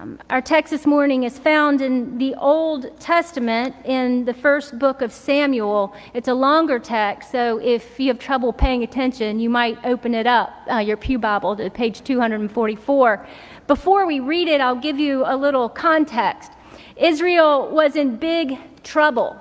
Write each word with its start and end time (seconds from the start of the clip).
Um, 0.00 0.20
our 0.30 0.40
text 0.40 0.70
this 0.70 0.86
morning 0.86 1.24
is 1.24 1.40
found 1.40 1.80
in 1.80 2.18
the 2.18 2.36
Old 2.36 3.00
Testament 3.00 3.74
in 3.84 4.26
the 4.26 4.32
first 4.32 4.78
book 4.78 5.02
of 5.02 5.12
Samuel. 5.12 5.92
It's 6.14 6.28
a 6.28 6.34
longer 6.34 6.78
text, 6.78 7.32
so 7.32 7.58
if 7.58 7.98
you 7.98 8.06
have 8.06 8.20
trouble 8.20 8.52
paying 8.52 8.84
attention, 8.84 9.40
you 9.40 9.50
might 9.50 9.76
open 9.84 10.14
it 10.14 10.24
up, 10.24 10.52
uh, 10.70 10.76
your 10.76 10.96
Pew 10.96 11.18
Bible, 11.18 11.56
to 11.56 11.68
page 11.68 12.04
244. 12.04 13.26
Before 13.66 14.06
we 14.06 14.20
read 14.20 14.46
it, 14.46 14.60
I'll 14.60 14.76
give 14.76 15.00
you 15.00 15.24
a 15.26 15.36
little 15.36 15.68
context. 15.68 16.52
Israel 16.94 17.68
was 17.68 17.96
in 17.96 18.18
big 18.18 18.56
trouble 18.84 19.36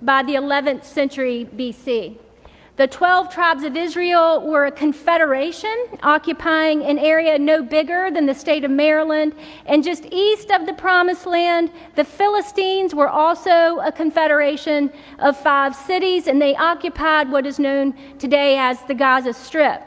by 0.00 0.24
the 0.24 0.34
11th 0.34 0.82
century 0.82 1.48
BC. 1.54 2.18
The 2.76 2.86
12 2.86 3.30
tribes 3.30 3.64
of 3.64 3.76
Israel 3.76 4.40
were 4.40 4.64
a 4.64 4.72
confederation 4.72 5.76
occupying 6.02 6.82
an 6.84 6.98
area 6.98 7.38
no 7.38 7.62
bigger 7.62 8.10
than 8.10 8.24
the 8.24 8.34
state 8.34 8.64
of 8.64 8.70
Maryland. 8.70 9.34
And 9.66 9.84
just 9.84 10.06
east 10.10 10.50
of 10.50 10.64
the 10.64 10.72
Promised 10.72 11.26
Land, 11.26 11.70
the 11.96 12.04
Philistines 12.04 12.94
were 12.94 13.10
also 13.10 13.80
a 13.80 13.92
confederation 13.92 14.90
of 15.18 15.36
five 15.36 15.76
cities, 15.76 16.26
and 16.26 16.40
they 16.40 16.56
occupied 16.56 17.30
what 17.30 17.44
is 17.44 17.58
known 17.58 17.92
today 18.18 18.56
as 18.56 18.82
the 18.84 18.94
Gaza 18.94 19.34
Strip. 19.34 19.82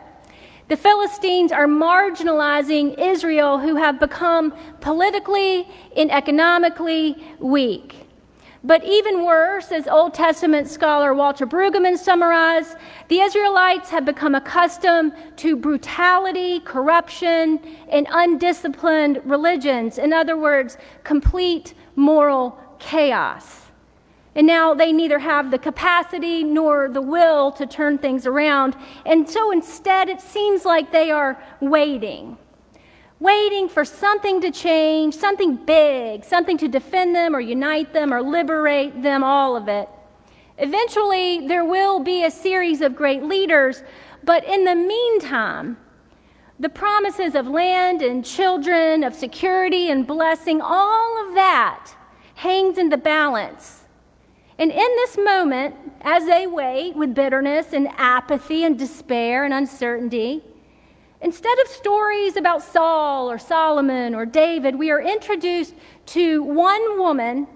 The 0.67 0.77
Philistines 0.77 1.51
are 1.51 1.67
marginalizing 1.67 2.99
Israel, 2.99 3.57
who 3.57 3.77
have 3.77 3.99
become 3.99 4.53
politically 4.79 5.67
and 5.97 6.11
economically 6.11 7.15
weak. 7.39 8.04
But 8.65 8.83
even 8.83 9.23
worse, 9.23 9.71
as 9.71 9.87
Old 9.87 10.15
Testament 10.15 10.67
scholar 10.67 11.13
Walter 11.13 11.45
Brueggemann 11.45 11.99
summarized, 11.99 12.75
the 13.09 13.19
Israelites 13.19 13.91
have 13.91 14.05
become 14.05 14.33
accustomed 14.33 15.13
to 15.37 15.55
brutality, 15.55 16.61
corruption, 16.61 17.59
and 17.89 18.07
undisciplined 18.09 19.21
religions. 19.23 19.99
In 19.99 20.11
other 20.11 20.35
words, 20.35 20.79
complete 21.03 21.75
moral 21.95 22.59
chaos. 22.79 23.67
And 24.33 24.47
now 24.47 24.73
they 24.73 24.91
neither 24.91 25.19
have 25.19 25.51
the 25.51 25.59
capacity 25.59 26.43
nor 26.43 26.89
the 26.89 27.03
will 27.03 27.51
to 27.51 27.67
turn 27.67 27.99
things 27.99 28.25
around. 28.25 28.75
And 29.05 29.29
so 29.29 29.51
instead, 29.51 30.09
it 30.09 30.21
seems 30.21 30.65
like 30.65 30.91
they 30.91 31.11
are 31.11 31.39
waiting 31.61 32.39
waiting 33.19 33.69
for 33.69 33.85
something 33.85 34.41
to 34.41 34.51
change, 34.51 35.15
something 35.15 35.55
big, 35.55 36.23
something 36.23 36.57
to 36.57 36.67
defend 36.67 37.15
them 37.15 37.35
or 37.35 37.39
unite 37.39 37.93
them 37.93 38.13
or 38.13 38.21
liberate 38.21 39.01
them, 39.01 39.23
all 39.23 39.55
of 39.55 39.67
it. 39.67 39.87
Eventually, 40.57 41.47
there 41.47 41.65
will 41.65 41.99
be 41.99 42.23
a 42.23 42.31
series 42.31 42.81
of 42.81 42.95
great 42.95 43.23
leaders, 43.23 43.83
but 44.23 44.43
in 44.45 44.63
the 44.63 44.75
meantime, 44.75 45.77
the 46.59 46.69
promises 46.69 47.35
of 47.35 47.47
land 47.47 48.01
and 48.01 48.23
children, 48.23 49.03
of 49.03 49.13
security 49.13 49.89
and 49.89 50.07
blessing, 50.07 50.61
all 50.61 51.27
of 51.27 51.35
that 51.35 51.93
hangs 52.35 52.77
in 52.77 52.89
the 52.89 52.97
balance. 52.97 53.83
And 54.57 54.71
in 54.71 54.77
this 54.77 55.17
moment, 55.17 55.75
as 56.01 56.25
they 56.25 56.47
wait 56.47 56.95
with 56.95 57.13
bitterness 57.13 57.73
and 57.73 57.89
apathy 57.97 58.63
and 58.63 58.79
despair 58.79 59.43
and 59.43 59.53
uncertainty, 59.53 60.43
Instead 61.21 61.57
of 61.59 61.67
stories 61.67 62.35
about 62.35 62.61
Saul 62.61 63.31
or 63.31 63.37
Solomon 63.37 64.13
or 64.13 64.25
David, 64.25 64.75
we 64.75 64.91
are 64.91 65.01
introduced 65.01 65.73
to 66.07 66.43
one 66.43 66.99
woman 66.99 67.47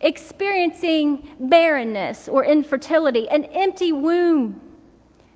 experiencing 0.00 1.28
barrenness 1.38 2.28
or 2.28 2.44
infertility, 2.44 3.28
an 3.28 3.44
empty 3.44 3.92
womb. 3.92 4.60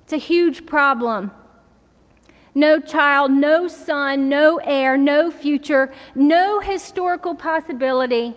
It's 0.03 0.13
a 0.13 0.17
huge 0.17 0.65
problem. 0.65 1.31
No 2.53 2.79
child, 2.79 3.31
no 3.31 3.67
son, 3.67 4.27
no 4.27 4.57
heir, 4.57 4.97
no 4.97 5.31
future, 5.31 5.93
no 6.13 6.59
historical 6.59 7.33
possibility. 7.33 8.35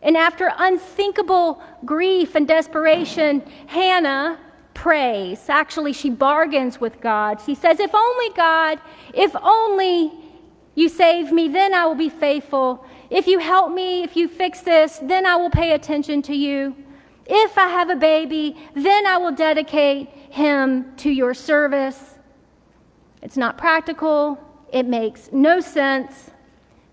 And 0.00 0.16
after 0.16 0.50
unthinkable 0.56 1.62
grief 1.84 2.34
and 2.34 2.48
desperation, 2.48 3.42
Hannah 3.66 4.38
prays. 4.76 5.48
Actually, 5.48 5.92
she 5.92 6.10
bargains 6.10 6.80
with 6.80 7.00
God. 7.00 7.40
She 7.44 7.54
says, 7.54 7.80
If 7.80 7.94
only 7.94 8.30
God, 8.36 8.78
if 9.14 9.34
only 9.42 10.12
you 10.74 10.88
save 10.88 11.32
me, 11.32 11.48
then 11.48 11.74
I 11.74 11.86
will 11.86 11.96
be 11.96 12.10
faithful. 12.10 12.84
If 13.10 13.26
you 13.26 13.38
help 13.38 13.72
me, 13.72 14.02
if 14.02 14.14
you 14.16 14.28
fix 14.28 14.60
this, 14.60 15.00
then 15.02 15.26
I 15.26 15.34
will 15.36 15.50
pay 15.50 15.72
attention 15.72 16.22
to 16.22 16.34
you. 16.36 16.76
If 17.24 17.58
I 17.58 17.68
have 17.68 17.90
a 17.90 17.96
baby, 17.96 18.56
then 18.74 19.06
I 19.06 19.16
will 19.16 19.32
dedicate 19.32 20.10
him 20.30 20.94
to 20.98 21.10
your 21.10 21.34
service. 21.34 22.18
It's 23.22 23.36
not 23.36 23.58
practical, 23.58 24.38
it 24.72 24.86
makes 24.86 25.30
no 25.32 25.60
sense 25.60 26.30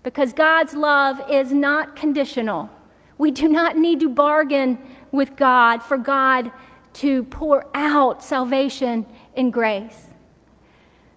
because 0.02 0.32
God's 0.32 0.74
love 0.74 1.20
is 1.30 1.52
not 1.52 1.94
conditional. 1.94 2.70
We 3.18 3.30
do 3.30 3.48
not 3.48 3.76
need 3.76 4.00
to 4.00 4.08
bargain 4.08 4.78
with 5.12 5.36
God 5.36 5.82
for 5.82 5.98
God 5.98 6.50
to 6.94 7.24
pour 7.24 7.66
out 7.74 8.22
salvation 8.22 9.06
and 9.36 9.52
grace. 9.52 10.06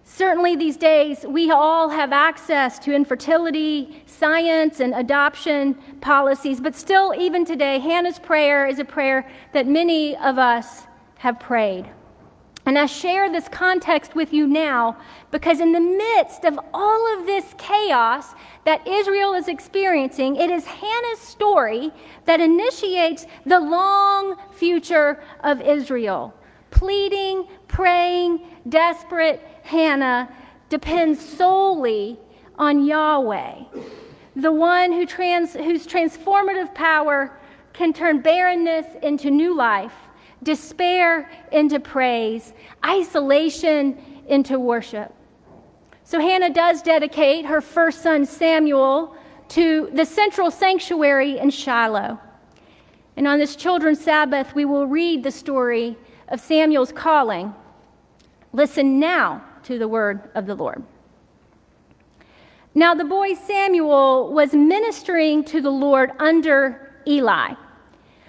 Certainly, 0.04 0.56
these 0.56 0.76
days, 0.76 1.24
we 1.28 1.50
all 1.50 1.90
have 1.90 2.12
access 2.12 2.78
to 2.80 2.94
infertility, 2.94 4.02
science, 4.06 4.80
and 4.80 4.94
adoption 4.94 5.74
policies, 6.00 6.60
but 6.60 6.74
still, 6.74 7.14
even 7.16 7.44
today, 7.44 7.78
Hannah's 7.78 8.18
prayer 8.18 8.66
is 8.66 8.78
a 8.78 8.84
prayer 8.84 9.30
that 9.52 9.66
many 9.66 10.16
of 10.16 10.38
us 10.38 10.86
have 11.18 11.38
prayed. 11.38 11.90
And 12.68 12.78
I 12.78 12.84
share 12.84 13.32
this 13.32 13.48
context 13.48 14.14
with 14.14 14.30
you 14.30 14.46
now 14.46 14.98
because, 15.30 15.58
in 15.58 15.72
the 15.72 15.80
midst 15.80 16.44
of 16.44 16.60
all 16.74 17.18
of 17.18 17.24
this 17.24 17.54
chaos 17.56 18.34
that 18.66 18.86
Israel 18.86 19.32
is 19.32 19.48
experiencing, 19.48 20.36
it 20.36 20.50
is 20.50 20.66
Hannah's 20.66 21.18
story 21.18 21.90
that 22.26 22.42
initiates 22.42 23.24
the 23.46 23.58
long 23.58 24.36
future 24.52 25.18
of 25.40 25.62
Israel. 25.62 26.34
Pleading, 26.70 27.48
praying, 27.68 28.46
desperate 28.68 29.40
Hannah 29.62 30.28
depends 30.68 31.26
solely 31.26 32.18
on 32.58 32.84
Yahweh, 32.84 33.64
the 34.36 34.52
one 34.52 34.92
who 34.92 35.06
trans, 35.06 35.54
whose 35.54 35.86
transformative 35.86 36.74
power 36.74 37.34
can 37.72 37.94
turn 37.94 38.20
barrenness 38.20 38.84
into 39.02 39.30
new 39.30 39.56
life 39.56 40.07
despair 40.42 41.30
into 41.52 41.80
praise, 41.80 42.52
isolation 42.84 43.98
into 44.26 44.58
worship. 44.58 45.14
So 46.04 46.20
Hannah 46.20 46.50
does 46.50 46.82
dedicate 46.82 47.46
her 47.46 47.60
first 47.60 48.02
son 48.02 48.24
Samuel 48.24 49.16
to 49.48 49.90
the 49.92 50.04
central 50.04 50.50
sanctuary 50.50 51.38
in 51.38 51.50
Shiloh. 51.50 52.18
And 53.16 53.26
on 53.26 53.38
this 53.38 53.56
children's 53.56 54.00
Sabbath, 54.00 54.54
we 54.54 54.64
will 54.64 54.86
read 54.86 55.22
the 55.22 55.30
story 55.30 55.96
of 56.28 56.40
Samuel's 56.40 56.92
calling. 56.92 57.54
Listen 58.52 58.98
now 58.98 59.44
to 59.64 59.78
the 59.78 59.88
word 59.88 60.30
of 60.34 60.46
the 60.46 60.54
Lord. 60.54 60.82
Now, 62.74 62.94
the 62.94 63.04
boy 63.04 63.34
Samuel 63.34 64.32
was 64.32 64.54
ministering 64.54 65.42
to 65.44 65.60
the 65.60 65.70
Lord 65.70 66.12
under 66.18 66.94
Eli. 67.06 67.54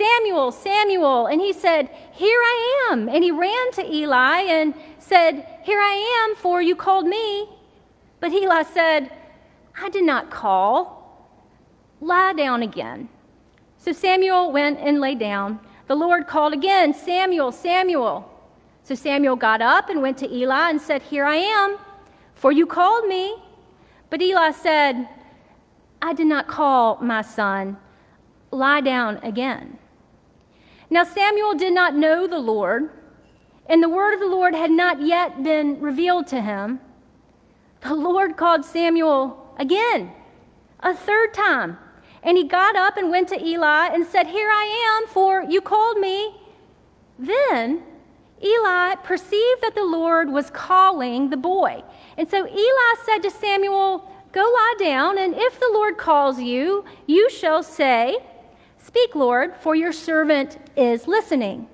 Samuel, 0.00 0.50
Samuel. 0.50 1.26
And 1.26 1.40
he 1.40 1.52
said, 1.52 1.90
Here 2.12 2.40
I 2.40 2.88
am. 2.90 3.08
And 3.08 3.22
he 3.22 3.30
ran 3.30 3.72
to 3.72 3.84
Eli 3.84 4.40
and 4.42 4.74
said, 4.98 5.46
Here 5.62 5.80
I 5.80 6.26
am, 6.28 6.36
for 6.36 6.62
you 6.62 6.74
called 6.74 7.06
me. 7.06 7.48
But 8.18 8.32
Eli 8.32 8.62
said, 8.62 9.10
I 9.80 9.90
did 9.90 10.04
not 10.04 10.30
call. 10.30 11.00
Lie 12.00 12.32
down 12.32 12.62
again. 12.62 13.08
So 13.76 13.92
Samuel 13.92 14.52
went 14.52 14.78
and 14.78 15.00
lay 15.00 15.14
down. 15.14 15.60
The 15.86 15.94
Lord 15.94 16.26
called 16.26 16.54
again, 16.54 16.94
Samuel, 16.94 17.52
Samuel. 17.52 18.26
So 18.82 18.94
Samuel 18.94 19.36
got 19.36 19.60
up 19.60 19.90
and 19.90 20.00
went 20.00 20.16
to 20.18 20.32
Eli 20.32 20.70
and 20.70 20.80
said, 20.80 21.02
Here 21.02 21.26
I 21.26 21.36
am, 21.36 21.76
for 22.34 22.52
you 22.52 22.64
called 22.66 23.06
me. 23.06 23.36
But 24.08 24.22
Eli 24.22 24.52
said, 24.52 25.08
I 26.00 26.14
did 26.14 26.26
not 26.26 26.48
call 26.48 26.98
my 27.02 27.20
son. 27.20 27.76
Lie 28.50 28.80
down 28.80 29.18
again. 29.22 29.79
Now 30.90 31.04
Samuel 31.04 31.54
did 31.54 31.72
not 31.72 31.94
know 31.94 32.26
the 32.26 32.40
Lord, 32.40 32.90
and 33.66 33.80
the 33.80 33.88
word 33.88 34.12
of 34.12 34.20
the 34.20 34.26
Lord 34.26 34.54
had 34.54 34.72
not 34.72 35.00
yet 35.00 35.42
been 35.42 35.80
revealed 35.80 36.26
to 36.28 36.40
him. 36.40 36.80
The 37.82 37.94
Lord 37.94 38.36
called 38.36 38.64
Samuel 38.64 39.54
again, 39.56 40.12
a 40.80 40.94
third 40.94 41.32
time, 41.32 41.78
And 42.22 42.36
he 42.36 42.44
got 42.44 42.76
up 42.76 42.96
and 42.96 43.10
went 43.10 43.28
to 43.28 43.42
Eli 43.42 43.88
and 43.94 44.04
said, 44.04 44.26
Here 44.26 44.50
I 44.50 44.98
am, 45.00 45.08
for 45.08 45.42
you 45.42 45.60
called 45.60 45.98
me. 45.98 46.34
Then 47.18 47.82
Eli 48.42 48.96
perceived 48.96 49.62
that 49.62 49.74
the 49.74 49.84
Lord 49.84 50.30
was 50.30 50.50
calling 50.50 51.30
the 51.30 51.36
boy. 51.36 51.82
And 52.18 52.28
so 52.28 52.46
Eli 52.46 52.94
said 53.04 53.18
to 53.20 53.30
Samuel, 53.30 54.10
Go 54.32 54.42
lie 54.42 54.74
down, 54.78 55.18
and 55.18 55.34
if 55.36 55.58
the 55.58 55.70
Lord 55.72 55.98
calls 55.98 56.40
you, 56.40 56.84
you 57.06 57.30
shall 57.30 57.62
say, 57.62 58.18
Speak, 58.82 59.14
Lord, 59.14 59.54
for 59.54 59.74
your 59.74 59.92
servant 59.92 60.58
is 60.76 61.06
listening. 61.06 61.68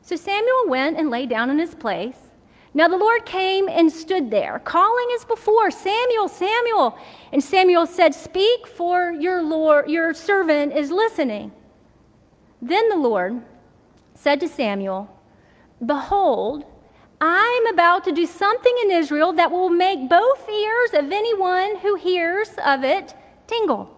So 0.00 0.16
Samuel 0.16 0.64
went 0.68 0.98
and 0.98 1.10
lay 1.10 1.26
down 1.26 1.50
in 1.50 1.58
his 1.58 1.74
place. 1.74 2.16
Now 2.72 2.88
the 2.88 2.96
Lord 2.96 3.26
came 3.26 3.68
and 3.68 3.92
stood 3.92 4.30
there, 4.30 4.58
calling 4.58 5.08
as 5.14 5.24
before, 5.24 5.70
Samuel, 5.70 6.28
Samuel. 6.28 6.98
And 7.32 7.42
Samuel 7.42 7.86
said, 7.86 8.14
Speak, 8.14 8.66
for 8.66 9.10
your 9.10 9.42
Lord, 9.42 9.90
your 9.90 10.14
servant 10.14 10.72
is 10.72 10.90
listening. 10.90 11.52
Then 12.62 12.88
the 12.88 12.96
Lord 12.96 13.42
said 14.14 14.40
to 14.40 14.48
Samuel, 14.48 15.08
Behold, 15.84 16.64
I'm 17.20 17.66
about 17.66 18.04
to 18.04 18.12
do 18.12 18.26
something 18.26 18.74
in 18.84 18.90
Israel 18.90 19.32
that 19.34 19.50
will 19.50 19.70
make 19.70 20.08
both 20.08 20.48
ears 20.48 20.90
of 20.94 21.10
anyone 21.12 21.78
who 21.78 21.96
hears 21.96 22.50
of 22.64 22.84
it 22.84 23.14
tingle. 23.46 23.97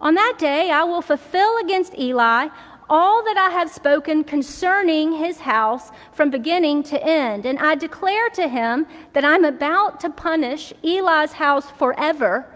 On 0.00 0.14
that 0.14 0.36
day, 0.38 0.70
I 0.70 0.84
will 0.84 1.02
fulfill 1.02 1.58
against 1.58 1.98
Eli 1.98 2.48
all 2.88 3.22
that 3.22 3.36
I 3.36 3.50
have 3.50 3.70
spoken 3.70 4.24
concerning 4.24 5.12
his 5.12 5.40
house 5.40 5.90
from 6.12 6.30
beginning 6.30 6.82
to 6.84 7.02
end. 7.02 7.46
And 7.46 7.58
I 7.58 7.76
declare 7.76 8.28
to 8.30 8.48
him 8.48 8.86
that 9.12 9.24
I'm 9.24 9.44
about 9.44 10.00
to 10.00 10.10
punish 10.10 10.72
Eli's 10.82 11.34
house 11.34 11.70
forever 11.70 12.52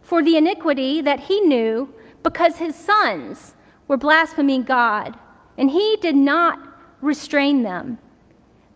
for 0.00 0.22
the 0.22 0.36
iniquity 0.36 1.00
that 1.00 1.20
he 1.20 1.40
knew 1.40 1.92
because 2.22 2.56
his 2.56 2.76
sons 2.76 3.54
were 3.88 3.96
blaspheming 3.96 4.62
God, 4.62 5.18
and 5.58 5.70
he 5.70 5.96
did 6.00 6.14
not 6.14 6.60
restrain 7.00 7.62
them. 7.62 7.98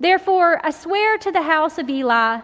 Therefore, 0.00 0.60
I 0.64 0.70
swear 0.70 1.16
to 1.18 1.30
the 1.30 1.42
house 1.42 1.78
of 1.78 1.88
Eli 1.88 2.40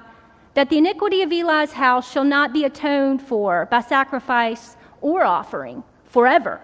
that 0.54 0.70
the 0.70 0.78
iniquity 0.78 1.22
of 1.22 1.32
Eli's 1.32 1.72
house 1.72 2.10
shall 2.10 2.24
not 2.24 2.52
be 2.52 2.64
atoned 2.64 3.22
for 3.22 3.66
by 3.66 3.80
sacrifice 3.80 4.76
or 5.02 5.25
offering 5.25 5.84
forever. 6.04 6.60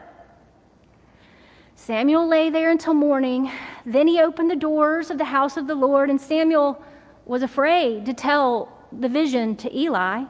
Samuel 1.75 2.27
lay 2.27 2.49
there 2.51 2.71
until 2.71 2.95
morning. 2.95 3.51
Then 3.85 4.09
he 4.09 4.21
opened 4.21 4.51
the 4.51 4.57
doors 4.57 5.11
of 5.11 5.19
the 5.19 5.25
house 5.25 5.57
of 5.57 5.67
the 5.67 5.75
Lord, 5.75 6.11
and 6.11 6.21
Samuel 6.21 6.83
was 7.27 7.43
afraid 7.43 8.07
to 8.07 8.15
tell 8.15 8.73
the 8.91 9.09
vision 9.09 9.55
to 9.57 9.77
Eli. 9.77 10.25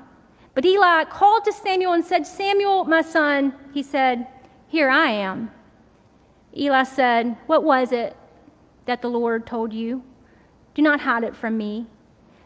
But 0.55 0.65
Eli 0.65 1.05
called 1.05 1.45
to 1.45 1.53
Samuel 1.53 1.93
and 1.93 2.05
said, 2.05 2.27
Samuel, 2.27 2.85
my 2.85 3.03
son, 3.03 3.55
he 3.73 3.83
said, 3.83 4.27
Here 4.67 4.89
I 4.89 5.11
am. 5.11 5.51
Eli 6.57 6.83
said, 6.83 7.37
What 7.47 7.63
was 7.63 7.93
it 7.93 8.17
that 8.87 9.03
the 9.03 9.11
Lord 9.11 9.47
told 9.47 9.73
you? 9.73 10.03
Do 10.75 10.83
not 10.83 11.01
hide 11.01 11.25
it 11.25 11.37
from 11.37 11.57
me. 11.57 11.87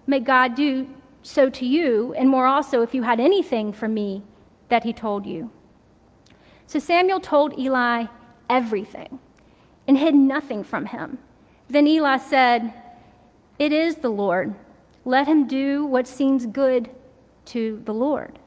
May 0.06 0.20
God 0.20 0.54
do 0.54 0.88
so 1.22 1.48
to 1.50 1.66
you, 1.66 2.14
and 2.14 2.28
more 2.28 2.46
also 2.46 2.82
if 2.82 2.94
you 2.94 3.02
had 3.02 3.20
anything 3.20 3.72
from 3.72 3.94
me 3.94 4.22
that 4.72 4.84
he 4.84 4.92
told 4.94 5.26
you. 5.26 5.50
So 6.66 6.78
Samuel 6.78 7.20
told 7.20 7.58
Eli 7.58 8.06
everything 8.48 9.18
and 9.86 9.98
hid 9.98 10.14
nothing 10.14 10.64
from 10.64 10.86
him. 10.86 11.18
Then 11.68 11.86
Eli 11.86 12.16
said, 12.16 12.72
It 13.58 13.70
is 13.70 13.96
the 13.96 14.08
Lord. 14.08 14.54
Let 15.04 15.28
him 15.28 15.46
do 15.46 15.84
what 15.84 16.08
seems 16.08 16.46
good 16.46 16.88
to 17.52 17.82
the 17.84 17.92
Lord. 17.92 18.38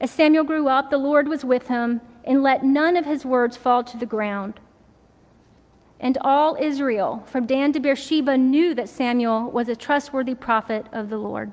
As 0.00 0.10
Samuel 0.10 0.42
grew 0.42 0.66
up, 0.66 0.90
the 0.90 0.98
Lord 0.98 1.28
was 1.28 1.44
with 1.44 1.68
him 1.68 2.00
and 2.24 2.42
let 2.42 2.64
none 2.64 2.96
of 2.96 3.04
his 3.04 3.24
words 3.24 3.56
fall 3.56 3.84
to 3.84 3.96
the 3.96 4.04
ground. 4.04 4.58
And 6.00 6.18
all 6.22 6.56
Israel, 6.60 7.22
from 7.26 7.46
Dan 7.46 7.72
to 7.74 7.78
Beersheba, 7.78 8.36
knew 8.36 8.74
that 8.74 8.88
Samuel 8.88 9.48
was 9.52 9.68
a 9.68 9.76
trustworthy 9.76 10.34
prophet 10.34 10.86
of 10.92 11.08
the 11.08 11.18
Lord. 11.18 11.52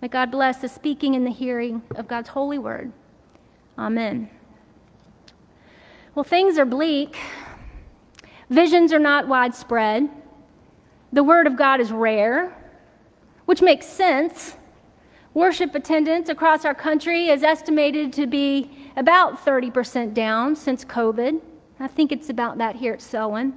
May 0.00 0.08
God 0.08 0.30
bless 0.30 0.58
the 0.58 0.68
speaking 0.68 1.14
and 1.14 1.26
the 1.26 1.30
hearing 1.30 1.82
of 1.94 2.08
God's 2.08 2.30
holy 2.30 2.58
word. 2.58 2.92
Amen. 3.78 4.30
Well, 6.14 6.24
things 6.24 6.58
are 6.58 6.64
bleak. 6.64 7.18
Visions 8.48 8.92
are 8.92 8.98
not 8.98 9.28
widespread. 9.28 10.08
The 11.12 11.22
word 11.22 11.46
of 11.46 11.56
God 11.56 11.80
is 11.80 11.92
rare, 11.92 12.56
which 13.44 13.62
makes 13.62 13.86
sense. 13.86 14.56
Worship 15.34 15.74
attendance 15.74 16.28
across 16.28 16.64
our 16.64 16.74
country 16.74 17.28
is 17.28 17.42
estimated 17.42 18.12
to 18.14 18.26
be 18.26 18.70
about 18.96 19.44
30% 19.44 20.14
down 20.14 20.56
since 20.56 20.84
COVID. 20.84 21.40
I 21.78 21.86
think 21.86 22.10
it's 22.10 22.28
about 22.28 22.58
that 22.58 22.76
here 22.76 22.94
at 22.94 23.02
Selwyn. 23.02 23.54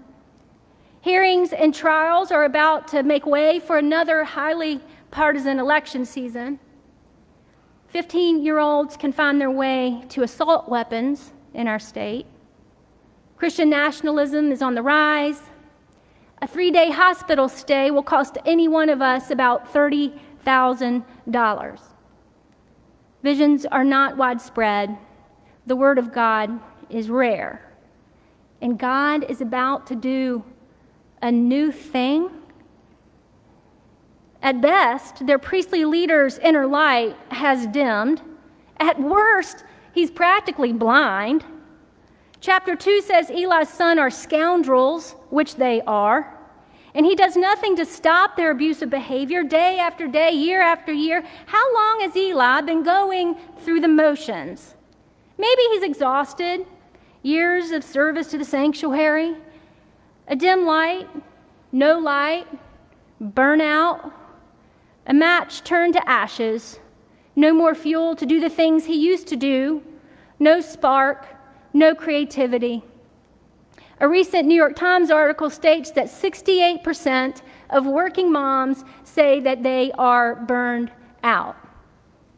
Hearings 1.02 1.52
and 1.52 1.74
trials 1.74 2.32
are 2.32 2.46
about 2.46 2.88
to 2.90 3.04
make 3.04 3.26
way 3.26 3.60
for 3.60 3.78
another 3.78 4.24
highly 4.24 4.80
partisan 5.14 5.60
election 5.60 6.04
season. 6.06 6.60
15 7.90 8.44
year 8.44 8.58
olds 8.58 8.98
can 8.98 9.14
find 9.14 9.40
their 9.40 9.52
way 9.52 10.04
to 10.10 10.24
assault 10.24 10.68
weapons 10.68 11.34
in 11.54 11.68
our 11.68 11.78
state. 11.78 12.26
Christian 13.38 13.70
nationalism 13.70 14.52
is 14.52 14.64
on 14.64 14.74
the 14.74 14.82
rise. 14.82 15.42
A 16.42 16.48
three 16.48 16.72
day 16.72 16.90
hospital 16.90 17.48
stay 17.48 17.92
will 17.92 18.02
cost 18.02 18.40
any 18.44 18.68
one 18.68 18.90
of 18.90 19.04
us 19.04 19.30
about 19.30 19.72
$30,000. 19.72 21.80
Visions 23.22 23.68
are 23.68 23.84
not 23.84 24.18
widespread. 24.18 24.98
The 25.68 25.76
Word 25.76 26.00
of 26.00 26.12
God 26.12 26.60
is 26.90 27.12
rare. 27.12 27.72
And 28.62 28.80
God 28.80 29.30
is 29.30 29.42
about 29.42 29.86
to 29.88 29.96
do 29.96 30.44
a 31.22 31.30
new 31.32 31.72
thing. 31.72 32.32
At 34.44 34.60
best, 34.60 35.26
their 35.26 35.40
priestly 35.40 35.86
leader's 35.86 36.38
inner 36.38 36.68
light 36.68 37.16
has 37.32 37.66
dimmed. 37.68 38.22
At 38.76 39.00
worst, 39.00 39.64
he's 39.94 40.12
practically 40.12 40.74
blind. 40.74 41.46
Chapter 42.42 42.76
2 42.76 43.02
says 43.02 43.30
Eli's 43.30 43.70
sons 43.70 44.00
are 44.00 44.10
scoundrels, 44.10 45.16
which 45.30 45.56
they 45.56 45.82
are. 45.84 46.38
And 46.94 47.06
he 47.06 47.16
does 47.16 47.38
nothing 47.38 47.78
to 47.78 47.86
stop 47.86 48.36
their 48.36 48.52
abusive 48.52 48.90
behavior 48.90 49.44
day 49.44 49.80
after 49.80 50.10
day, 50.10 50.32
year 50.32 50.62
after 50.62 50.92
year. 50.92 51.24
How 51.46 51.74
long 51.74 52.02
has 52.02 52.16
Eli 52.16 52.60
been 52.62 52.84
going 52.84 53.36
through 53.60 53.80
the 53.80 53.88
motions? 53.88 54.76
Maybe 55.38 55.62
he's 55.72 55.84
exhausted. 55.84 56.68
Years 57.22 57.72
of 57.72 57.86
service 57.86 58.28
to 58.32 58.38
the 58.38 58.44
sanctuary, 58.44 59.38
a 60.28 60.36
dim 60.36 60.66
light, 60.66 61.08
no 61.72 61.98
light, 61.98 62.46
burnout, 63.22 64.12
a 65.06 65.14
match 65.14 65.64
turned 65.64 65.94
to 65.94 66.10
ashes, 66.10 66.80
no 67.36 67.54
more 67.54 67.76
fuel 67.76 68.16
to 68.16 68.26
do 68.26 68.40
the 68.40 68.50
things 68.50 68.86
he 68.86 68.96
used 68.96 69.28
to 69.28 69.36
do, 69.36 69.84
no 70.40 70.62
spark, 70.62 71.26
no 71.74 71.96
creativity. 71.96 72.84
A 74.00 74.08
recent 74.08 74.48
New 74.48 74.56
York 74.56 74.76
Times 74.76 75.12
article 75.12 75.50
states 75.50 75.92
that 75.92 76.08
68% 76.08 77.42
of 77.70 77.86
working 77.86 78.32
moms 78.32 78.84
say 79.04 79.40
that 79.40 79.64
they 79.64 79.92
are 79.94 80.36
burned 80.36 80.92
out. 81.24 81.56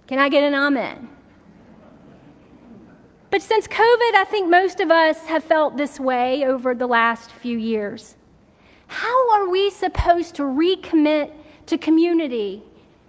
Can 0.08 0.20
I 0.20 0.30
get 0.30 0.44
an 0.44 0.54
amen? 0.54 1.10
But 3.32 3.42
since 3.42 3.68
COVID, 3.68 4.16
I 4.16 4.26
think 4.30 4.50
most 4.50 4.80
of 4.80 4.92
us 4.92 5.26
have 5.26 5.44
felt 5.44 5.76
this 5.76 6.00
way 6.00 6.46
over 6.46 6.74
the 6.74 6.88
last 6.88 7.32
few 7.32 7.58
years. 7.58 8.16
How 8.88 9.32
are 9.34 9.50
we 9.50 9.72
supposed 9.72 10.36
to 10.36 10.44
recommit 10.44 11.34
to 11.68 11.78
community 11.78 12.64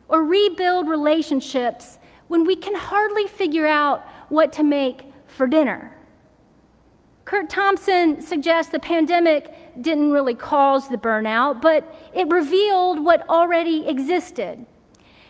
or 0.09 0.25
rebuild 0.25 0.89
relationships 0.89 1.99
when 2.29 2.45
we 2.45 2.57
can 2.57 2.75
hardly 2.75 3.27
figure 3.27 3.67
out 3.67 4.07
what 4.29 4.53
to 4.55 4.63
make 4.63 5.05
for 5.27 5.47
dinner? 5.47 5.97
Curt 7.25 7.51
Thompson 7.51 8.23
suggests 8.23 8.71
the 8.71 8.79
pandemic 8.79 9.53
didn't 9.83 10.13
really 10.13 10.35
cause 10.35 10.89
the 10.89 10.97
burnout, 10.97 11.61
but 11.61 11.93
it 12.15 12.29
revealed 12.29 13.05
what 13.05 13.29
already 13.29 13.87
existed. 13.89 14.65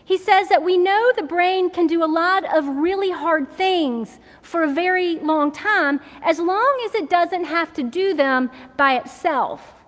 He 0.05 0.19
says 0.19 0.49
that 0.51 0.63
we 0.63 0.79
know 0.79 1.11
the 1.17 1.23
brain 1.23 1.69
can 1.69 1.87
do 1.87 2.05
a 2.05 2.07
lot 2.07 2.45
of 2.55 2.65
really 2.69 3.11
hard 3.11 3.51
things 3.51 4.21
for 4.41 4.63
a 4.63 4.73
very 4.73 5.17
long 5.17 5.51
time 5.51 6.01
as 6.23 6.39
long 6.39 6.81
as 6.87 6.95
it 6.95 7.11
doesn't 7.11 7.45
have 7.45 7.73
to 7.73 7.83
do 7.83 8.15
them 8.15 8.51
by 8.77 8.97
itself. 8.99 9.85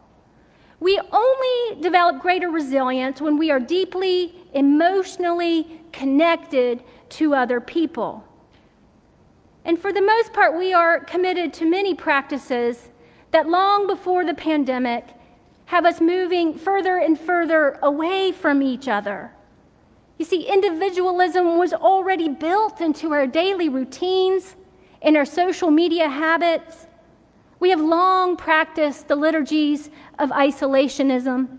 We 0.81 1.01
only 1.13 1.81
develop 1.81 2.21
greater 2.21 2.51
resilience 2.51 3.21
when 3.21 3.37
we 3.37 3.51
are 3.51 3.61
deeply 3.61 4.35
emotionally 4.53 5.81
connected 5.93 6.83
to 7.11 7.35
other 7.35 7.61
people. 7.61 8.25
And 9.65 9.79
for 9.79 9.93
the 9.93 10.01
most 10.03 10.33
part, 10.33 10.57
we 10.57 10.73
are 10.73 11.01
committed 11.01 11.53
to 11.55 11.69
many 11.69 11.95
practices 11.95 12.91
that 13.33 13.49
long 13.49 13.87
before 13.87 14.25
the 14.25 14.35
pandemic 14.35 15.05
have 15.67 15.85
us 15.85 16.01
moving 16.01 16.55
further 16.55 16.99
and 16.99 17.19
further 17.19 17.79
away 17.83 18.33
from 18.33 18.63
each 18.63 18.89
other. 18.89 19.33
You 20.17 20.25
see, 20.25 20.49
individualism 20.49 21.59
was 21.59 21.73
already 21.75 22.29
built 22.29 22.81
into 22.81 23.13
our 23.13 23.27
daily 23.27 23.69
routines, 23.69 24.57
in 25.01 25.17
our 25.17 25.25
social 25.25 25.71
media 25.71 26.09
habits. 26.09 26.88
We 27.61 27.71
have 27.71 27.81
long 27.81 28.37
practiced 28.37 29.09
the 29.09 29.17
liturgies 29.17 29.91
of 30.19 30.31
isolationism, 30.31 31.59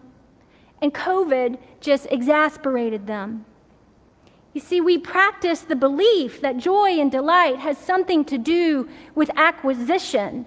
and 0.81 0.93
COVID 0.93 1.57
just 1.81 2.07
exasperated 2.09 3.07
them. 3.07 3.45
You 4.53 4.61
see, 4.61 4.81
we 4.81 4.97
practice 4.97 5.61
the 5.61 5.75
belief 5.75 6.41
that 6.41 6.57
joy 6.57 6.99
and 6.99 7.11
delight 7.11 7.59
has 7.59 7.77
something 7.77 8.25
to 8.25 8.37
do 8.37 8.89
with 9.13 9.29
acquisition. 9.35 10.45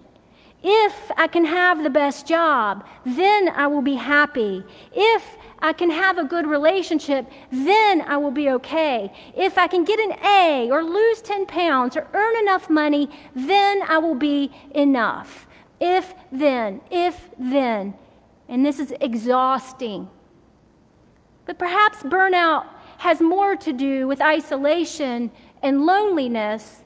If 0.62 1.10
I 1.16 1.26
can 1.26 1.44
have 1.44 1.82
the 1.82 1.90
best 1.90 2.26
job, 2.26 2.86
then 3.04 3.48
I 3.48 3.66
will 3.66 3.82
be 3.82 3.94
happy. 3.94 4.64
If 4.92 5.36
I 5.62 5.72
can 5.72 5.90
have 5.90 6.18
a 6.18 6.24
good 6.24 6.48
relationship, 6.48 7.30
then 7.52 8.02
I 8.02 8.16
will 8.16 8.32
be 8.32 8.50
okay. 8.50 9.12
If 9.36 9.56
I 9.56 9.68
can 9.68 9.84
get 9.84 10.00
an 10.00 10.18
A 10.24 10.68
or 10.72 10.82
lose 10.82 11.22
10 11.22 11.46
pounds 11.46 11.96
or 11.96 12.08
earn 12.12 12.36
enough 12.42 12.68
money, 12.68 13.08
then 13.32 13.82
I 13.82 13.98
will 13.98 14.16
be 14.16 14.50
enough. 14.74 15.46
If 15.80 16.14
then, 16.32 16.80
if 16.90 17.30
then. 17.38 17.94
And 18.48 18.66
this 18.66 18.80
is 18.80 18.92
exhausting. 19.00 20.10
But 21.46 21.60
perhaps 21.60 22.02
burnout 22.02 22.66
has 22.98 23.20
more 23.20 23.54
to 23.54 23.72
do 23.72 24.08
with 24.08 24.20
isolation 24.20 25.30
and 25.62 25.86
loneliness 25.86 26.82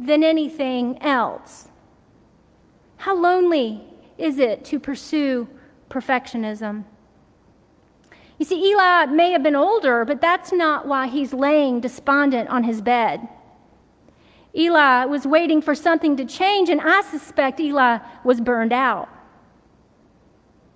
than 0.00 0.24
anything 0.24 1.00
else. 1.00 1.68
How 2.98 3.16
lonely 3.16 3.82
is 4.18 4.40
it 4.40 4.64
to 4.66 4.80
pursue 4.80 5.48
perfectionism? 5.88 6.84
You 8.40 8.46
see, 8.46 8.70
Eli 8.70 9.04
may 9.04 9.32
have 9.32 9.42
been 9.42 9.54
older, 9.54 10.06
but 10.06 10.22
that's 10.22 10.50
not 10.50 10.88
why 10.88 11.08
he's 11.08 11.34
laying 11.34 11.78
despondent 11.78 12.48
on 12.48 12.64
his 12.64 12.80
bed. 12.80 13.28
Eli 14.56 15.04
was 15.04 15.26
waiting 15.26 15.60
for 15.60 15.74
something 15.74 16.16
to 16.16 16.24
change, 16.24 16.70
and 16.70 16.80
I 16.80 17.02
suspect 17.02 17.60
Eli 17.60 17.98
was 18.24 18.40
burned 18.40 18.72
out. 18.72 19.10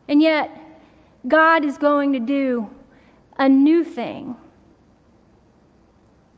And 0.06 0.20
yet, 0.20 0.50
God 1.26 1.64
is 1.64 1.78
going 1.78 2.12
to 2.12 2.20
do 2.20 2.68
a 3.38 3.48
new 3.48 3.82
thing, 3.82 4.36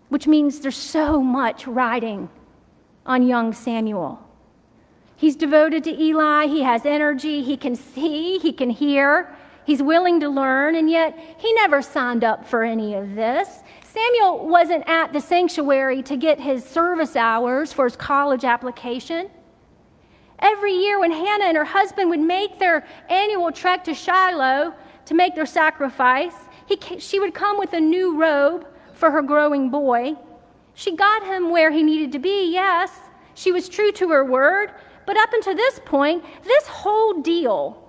which 0.09 0.29
means 0.29 0.61
there's 0.61 0.77
so 0.77 1.21
much 1.21 1.67
riding 1.67 2.29
on 3.05 3.27
young 3.27 3.53
Samuel. 3.53 4.23
He's 5.17 5.35
devoted 5.35 5.83
to 5.85 5.91
Eli, 5.91 6.47
he 6.47 6.63
has 6.63 6.87
energy, 6.87 7.43
he 7.43 7.57
can 7.57 7.75
see, 7.75 8.39
he 8.39 8.53
can 8.53 8.71
hear. 8.71 9.36
He's 9.67 9.83
willing 9.83 10.21
to 10.21 10.29
learn, 10.29 10.77
and 10.77 10.89
yet 10.89 11.19
he 11.39 11.53
never 11.55 11.83
signed 11.83 12.23
up 12.23 12.47
for 12.47 12.63
any 12.63 12.95
of 12.95 13.17
this. 13.17 13.65
Samuel 13.83 14.47
wasn't 14.47 14.89
at 14.89 15.13
the 15.13 15.21
sanctuary 15.21 16.05
to 16.05 16.17
get 16.17 16.39
his 16.39 16.65
service 16.65 17.17
hours 17.17 17.73
for 17.73 17.85
his 17.85 17.97
college 17.97 18.45
application. 18.45 19.29
Every 20.39 20.73
year, 20.73 21.01
when 21.01 21.11
Hannah 21.11 21.47
and 21.47 21.57
her 21.57 21.65
husband 21.65 22.11
would 22.11 22.21
make 22.21 22.61
their 22.61 22.87
annual 23.11 23.51
trek 23.51 23.83
to 23.85 23.95
Shiloh 23.95 24.73
to 25.05 25.15
make 25.15 25.35
their 25.35 25.47
sacrifice, 25.47 26.35
he, 26.67 27.01
she 27.01 27.19
would 27.19 27.35
come 27.35 27.59
with 27.59 27.73
a 27.73 27.81
new 27.81 28.17
robe 28.21 28.69
for 28.93 29.11
her 29.11 29.23
growing 29.23 29.69
boy. 29.69 30.15
She 30.75 30.95
got 30.95 31.27
him 31.27 31.51
where 31.51 31.73
he 31.73 31.83
needed 31.83 32.13
to 32.13 32.21
be, 32.21 32.53
yes. 32.53 32.93
She 33.35 33.51
was 33.51 33.69
true 33.69 33.91
to 33.93 34.11
her 34.11 34.25
word. 34.25 34.71
But 35.07 35.17
up 35.17 35.33
until 35.33 35.57
this 35.57 35.81
point, 35.85 36.25
this 36.45 36.69
whole 36.69 37.21
deal 37.21 37.83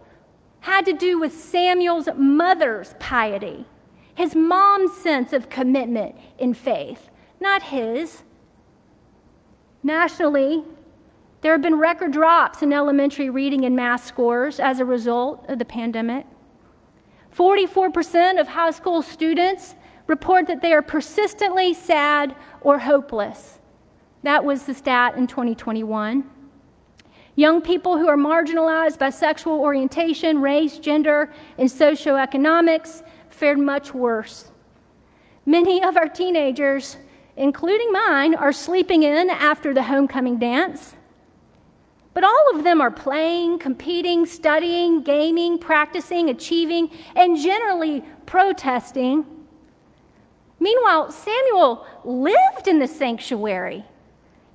had 0.67 0.85
to 0.85 0.91
do 0.91 1.17
with 1.17 1.33
Samuel's 1.33 2.09
mother's 2.17 2.93
piety, 2.99 3.65
his 4.13 4.35
mom's 4.35 4.91
sense 4.97 5.31
of 5.31 5.49
commitment 5.49 6.13
in 6.37 6.53
faith, 6.53 7.09
not 7.39 7.63
his. 7.63 8.23
Nationally, 9.81 10.65
there 11.39 11.53
have 11.53 11.61
been 11.61 11.79
record 11.79 12.11
drops 12.11 12.61
in 12.61 12.73
elementary 12.73 13.29
reading 13.29 13.63
and 13.63 13.77
math 13.77 14.05
scores 14.05 14.59
as 14.59 14.81
a 14.81 14.85
result 14.85 15.45
of 15.47 15.57
the 15.57 15.63
pandemic. 15.63 16.25
44% 17.33 18.37
of 18.37 18.49
high 18.49 18.71
school 18.71 19.01
students 19.01 19.75
report 20.05 20.47
that 20.47 20.61
they 20.61 20.73
are 20.73 20.81
persistently 20.81 21.73
sad 21.73 22.35
or 22.59 22.79
hopeless. 22.79 23.59
That 24.23 24.43
was 24.43 24.63
the 24.63 24.73
stat 24.73 25.15
in 25.15 25.27
2021. 25.27 26.29
Young 27.37 27.61
people 27.61 27.99
who 27.99 28.07
are 28.07 28.17
marginalized 28.17 28.97
by 28.97 29.11
sexual 29.11 29.59
orientation, 29.59 30.41
race, 30.41 30.79
gender, 30.79 31.31
and 31.59 31.69
socioeconomics 31.69 33.03
fared 33.29 33.59
much 33.59 33.93
worse. 33.93 34.49
Many 35.45 35.83
of 35.83 35.97
our 35.97 36.09
teenagers, 36.09 36.97
including 37.35 37.91
mine, 37.91 38.33
are 38.33 38.51
sleeping 38.51 39.03
in 39.03 39.29
after 39.29 39.71
the 39.71 39.83
homecoming 39.83 40.39
dance. 40.39 40.95
But 42.15 42.23
all 42.23 42.55
of 42.55 42.63
them 42.63 42.81
are 42.81 42.89
playing, 42.89 43.59
competing, 43.59 44.25
studying, 44.25 45.03
gaming, 45.03 45.59
practicing, 45.59 46.31
achieving, 46.31 46.89
and 47.15 47.37
generally 47.37 48.03
protesting. 48.25 49.27
Meanwhile, 50.59 51.11
Samuel 51.11 51.85
lived 52.03 52.67
in 52.67 52.79
the 52.79 52.87
sanctuary. 52.87 53.85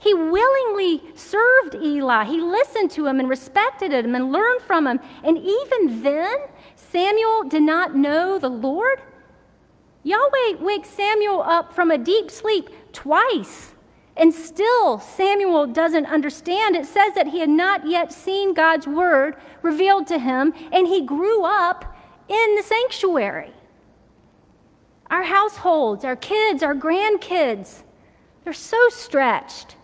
He 0.03 0.15
willingly 0.15 1.01
served 1.15 1.77
Eli. 1.77 2.25
He 2.25 2.41
listened 2.41 2.91
to 2.93 3.07
him 3.07 3.21
and 3.21 3.29
respected 3.29 3.93
him 3.93 4.17
and 4.17 4.33
learned 4.33 4.61
from 4.63 4.89
him. 4.89 4.99
And 5.23 5.39
even 5.39 6.03
then, 6.03 6.39
Samuel 6.75 7.45
did 7.45 7.63
not 7.63 7.95
know 7.95 8.37
the 8.37 8.49
Lord. 8.49 9.01
Yahweh 10.03 10.57
wakes 10.59 10.89
Samuel 10.89 11.41
up 11.43 11.73
from 11.73 11.93
a 11.93 11.99
deep 11.99 12.33
sleep 12.33 12.69
twice. 12.93 13.77
And 14.17 14.35
still, 14.35 14.99
Samuel 14.99 15.69
doesn't 15.69 16.07
understand. 16.07 16.75
It 16.75 16.87
says 16.87 17.15
that 17.15 17.29
he 17.29 17.39
had 17.39 17.49
not 17.49 17.87
yet 17.87 18.13
seen 18.13 18.55
God's 18.55 18.89
word 18.89 19.37
revealed 19.63 20.09
to 20.09 20.19
him, 20.19 20.53
and 20.73 20.89
he 20.89 21.07
grew 21.07 21.45
up 21.45 21.97
in 22.29 22.57
the 22.57 22.63
sanctuary. 22.65 23.53
Our 25.09 25.23
households, 25.23 26.05
our 26.05 26.17
kids, 26.17 26.65
our 26.65 26.75
grandkids, 26.75 27.85
they're 28.43 28.53
so 28.53 28.89
stretched. 28.89 29.77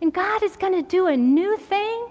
And 0.00 0.12
God 0.12 0.42
is 0.42 0.56
going 0.56 0.72
to 0.72 0.82
do 0.82 1.06
a 1.06 1.16
new 1.16 1.56
thing? 1.56 2.08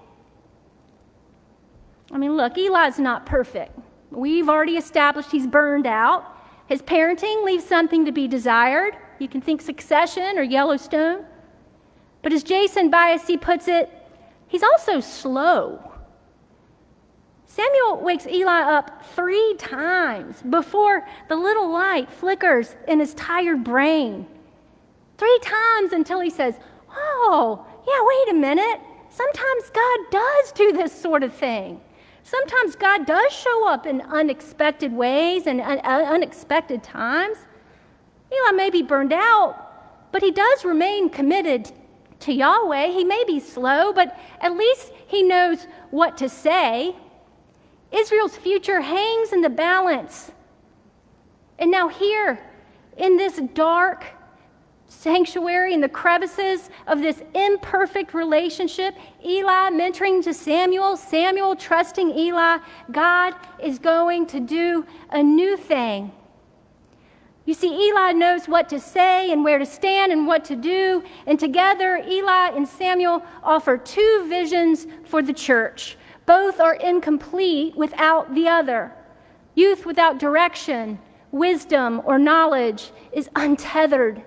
I 2.11 2.17
mean, 2.17 2.35
look, 2.35 2.57
Eli's 2.57 2.99
not 2.99 3.25
perfect. 3.25 3.77
We've 4.11 4.49
already 4.49 4.77
established 4.77 5.31
he's 5.31 5.47
burned 5.47 5.85
out. 5.85 6.37
His 6.67 6.81
parenting 6.81 7.43
leaves 7.43 7.63
something 7.63 8.05
to 8.05 8.11
be 8.11 8.27
desired. 8.27 8.95
You 9.19 9.27
can 9.27 9.41
think 9.41 9.61
succession 9.61 10.37
or 10.37 10.43
Yellowstone. 10.43 11.25
But 12.21 12.33
as 12.33 12.43
Jason 12.43 12.91
Byassee 12.91 13.39
puts 13.39 13.67
it, 13.67 13.89
he's 14.47 14.63
also 14.63 14.99
slow. 14.99 15.89
Samuel 17.45 18.01
wakes 18.01 18.27
Eli 18.27 18.61
up 18.61 19.03
three 19.03 19.55
times 19.57 20.43
before 20.43 21.07
the 21.27 21.35
little 21.35 21.71
light 21.71 22.11
flickers 22.11 22.75
in 22.87 22.99
his 22.99 23.13
tired 23.15 23.63
brain. 23.63 24.27
Three 25.17 25.39
times 25.41 25.91
until 25.91 26.19
he 26.19 26.29
says, 26.29 26.55
Oh, 26.91 27.65
yeah, 27.89 28.01
wait 28.01 28.29
a 28.29 28.39
minute. 28.39 28.81
Sometimes 29.09 29.69
God 29.71 29.99
does 30.11 30.51
do 30.51 30.71
this 30.71 30.99
sort 30.99 31.23
of 31.23 31.33
thing. 31.33 31.81
Sometimes 32.23 32.75
God 32.75 33.07
does 33.07 33.31
show 33.33 33.67
up 33.67 33.87
in 33.87 34.01
unexpected 34.01 34.93
ways 34.93 35.47
and 35.47 35.59
un- 35.61 35.79
uh, 35.79 36.05
unexpected 36.11 36.83
times. 36.83 37.37
Eli 38.31 38.51
may 38.51 38.69
be 38.69 38.83
burned 38.83 39.13
out, 39.13 40.11
but 40.11 40.21
he 40.21 40.31
does 40.31 40.63
remain 40.63 41.09
committed 41.09 41.71
to 42.19 42.33
Yahweh. 42.33 42.87
He 42.87 43.03
may 43.03 43.23
be 43.25 43.39
slow, 43.39 43.91
but 43.93 44.17
at 44.41 44.55
least 44.55 44.91
he 45.07 45.23
knows 45.23 45.65
what 45.89 46.17
to 46.17 46.29
say. 46.29 46.95
Israel's 47.91 48.37
future 48.37 48.81
hangs 48.81 49.33
in 49.33 49.41
the 49.41 49.49
balance. 49.49 50.31
And 51.57 51.71
now, 51.71 51.87
here 51.87 52.39
in 52.95 53.17
this 53.17 53.41
dark, 53.53 54.05
sanctuary 54.89 55.73
in 55.73 55.81
the 55.81 55.87
crevices 55.87 56.69
of 56.87 56.99
this 56.99 57.21
imperfect 57.33 58.13
relationship, 58.13 58.95
Eli 59.23 59.69
mentoring 59.69 60.21
to 60.23 60.33
Samuel, 60.33 60.97
Samuel 60.97 61.55
trusting 61.55 62.09
Eli, 62.09 62.57
God 62.91 63.35
is 63.59 63.79
going 63.79 64.25
to 64.27 64.39
do 64.39 64.85
a 65.11 65.23
new 65.23 65.55
thing. 65.55 66.11
You 67.45 67.53
see, 67.53 67.87
Eli 67.87 68.11
knows 68.11 68.47
what 68.47 68.69
to 68.69 68.79
say 68.79 69.31
and 69.31 69.43
where 69.43 69.57
to 69.57 69.65
stand 69.65 70.11
and 70.11 70.27
what 70.27 70.43
to 70.45 70.55
do. 70.55 71.03
And 71.25 71.39
together, 71.39 71.97
Eli 71.97 72.49
and 72.49 72.67
Samuel 72.67 73.23
offer 73.41 73.77
two 73.77 74.25
visions 74.27 74.85
for 75.03 75.21
the 75.21 75.33
church. 75.33 75.97
Both 76.25 76.59
are 76.59 76.75
incomplete 76.75 77.75
without 77.75 78.35
the 78.35 78.47
other. 78.47 78.91
Youth 79.55 79.85
without 79.85 80.19
direction, 80.19 80.99
wisdom, 81.31 82.01
or 82.05 82.19
knowledge 82.19 82.91
is 83.11 83.29
untethered 83.35 84.23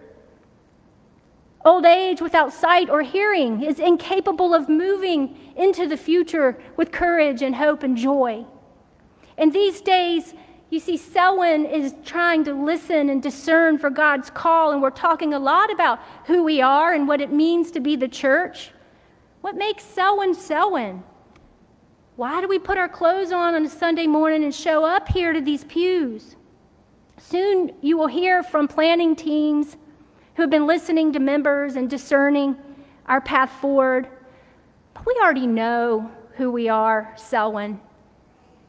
Old 1.65 1.87
age 1.87 2.21
without 2.21 2.53
sight 2.53 2.91
or 2.91 3.03
hearing 3.03 3.63
is 3.63 3.79
incapable 3.79 4.53
of 4.53 4.69
moving 4.69 5.39
into 5.57 5.87
the 5.87 5.97
future 5.97 6.61
with 6.77 6.91
courage 6.91 7.41
and 7.41 7.55
hope 7.57 7.83
and 7.83 7.97
joy. 7.97 8.45
In 9.39 9.51
these 9.51 9.81
days, 9.81 10.35
You 10.73 10.81
see, 10.81 10.97
Selwyn 10.97 11.67
is 11.67 11.95
trying 12.03 12.45
to 12.45 12.55
listen 12.55 13.11
and 13.11 13.23
discern 13.23 13.77
for 13.77 13.91
God's 13.91 14.31
call, 14.31 14.73
and 14.73 14.81
we're 14.81 14.89
talking 14.89 15.35
a 15.35 15.39
lot 15.39 15.71
about 15.71 16.01
who 16.25 16.43
we 16.43 16.63
are 16.63 16.95
and 16.95 17.07
what 17.07 17.21
it 17.21 17.31
means 17.31 17.71
to 17.73 17.81
be 17.81 17.95
the 17.95 18.09
church. 18.09 18.71
What 19.43 19.55
makes 19.55 19.85
Selwyn 19.85 20.33
Selwyn? 20.33 21.03
Why 22.17 22.41
do 22.41 22.49
we 22.49 22.59
put 22.59 22.79
our 22.79 22.89
clothes 22.89 23.33
on 23.33 23.55
on 23.55 23.67
a 23.67 23.69
Sunday 23.69 24.07
morning 24.07 24.45
and 24.45 24.55
show 24.55 24.83
up 24.83 25.09
here 25.09 25.35
to 25.35 25.43
these 25.43 25.65
pews? 25.65 26.37
Soon 27.19 27.73
you 27.83 27.99
will 27.99 28.07
hear 28.07 28.43
from 28.43 28.67
planning 28.67 29.15
teams 29.15 29.77
who 30.35 30.43
have 30.43 30.51
been 30.51 30.67
listening 30.67 31.13
to 31.13 31.19
members 31.19 31.77
and 31.77 31.89
discerning 31.89 32.57
our 33.07 33.21
path 33.21 33.51
forward. 33.61 34.09
But 34.95 35.07
we 35.07 35.19
already 35.23 35.47
know 35.47 36.11
who 36.37 36.51
we 36.51 36.69
are, 36.69 37.13
Selwyn. 37.17 37.81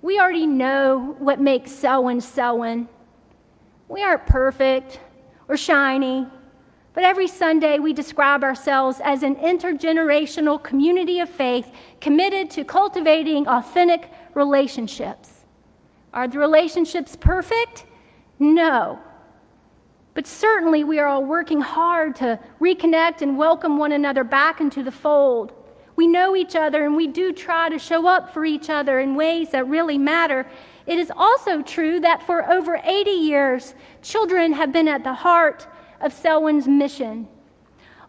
We 0.02 0.20
already 0.20 0.48
know 0.48 1.16
what 1.20 1.40
makes 1.40 1.72
Selwyn 1.72 2.20
Selwyn. 2.20 2.90
We 3.88 4.04
aren't 4.04 4.26
perfect 4.26 5.00
or 5.48 5.56
shiny, 5.56 6.28
but 6.94 7.04
every 7.04 7.28
Sunday 7.28 7.80
we 7.80 7.94
describe 7.94 8.44
ourselves 8.44 9.02
as 9.04 9.24
an 9.24 9.36
intergenerational 9.38 10.62
community 10.62 11.20
of 11.20 11.30
faith 11.30 11.72
committed 12.02 12.50
to 12.52 12.64
cultivating 12.64 13.48
authentic 13.48 14.12
relationships. 14.34 15.46
Are 16.14 16.28
the 16.28 16.38
relationships 16.38 17.16
perfect? 17.16 17.86
No. 18.40 19.00
But 20.14 20.28
certainly 20.28 20.84
we 20.84 21.00
are 21.00 21.08
all 21.08 21.24
working 21.24 21.62
hard 21.62 22.16
to 22.18 22.40
reconnect 22.62 23.22
and 23.22 23.38
welcome 23.38 23.78
one 23.78 23.92
another 23.92 24.24
back 24.24 24.62
into 24.62 24.84
the 24.84 24.92
fold. 24.92 25.54
We 25.96 26.08
know 26.08 26.36
each 26.36 26.56
other 26.56 26.86
and 26.86 26.96
we 26.96 27.08
do 27.08 27.32
try 27.32 27.70
to 27.70 27.80
show 27.80 28.08
up 28.08 28.34
for 28.34 28.46
each 28.46 28.70
other 28.70 29.00
in 29.00 29.16
ways 29.16 29.52
that 29.52 29.68
really 29.68 29.98
matter. 29.98 30.48
It 30.86 31.00
is 31.00 31.12
also 31.16 31.62
true 31.62 32.00
that 32.02 32.24
for 32.24 32.50
over 32.52 32.80
80 32.84 33.10
years, 33.10 33.76
children 34.02 34.54
have 34.54 34.72
been 34.72 34.88
at 34.88 35.04
the 35.04 35.14
heart 35.14 35.68
of 36.02 36.14
Selwyn's 36.14 36.68
mission. 36.68 37.28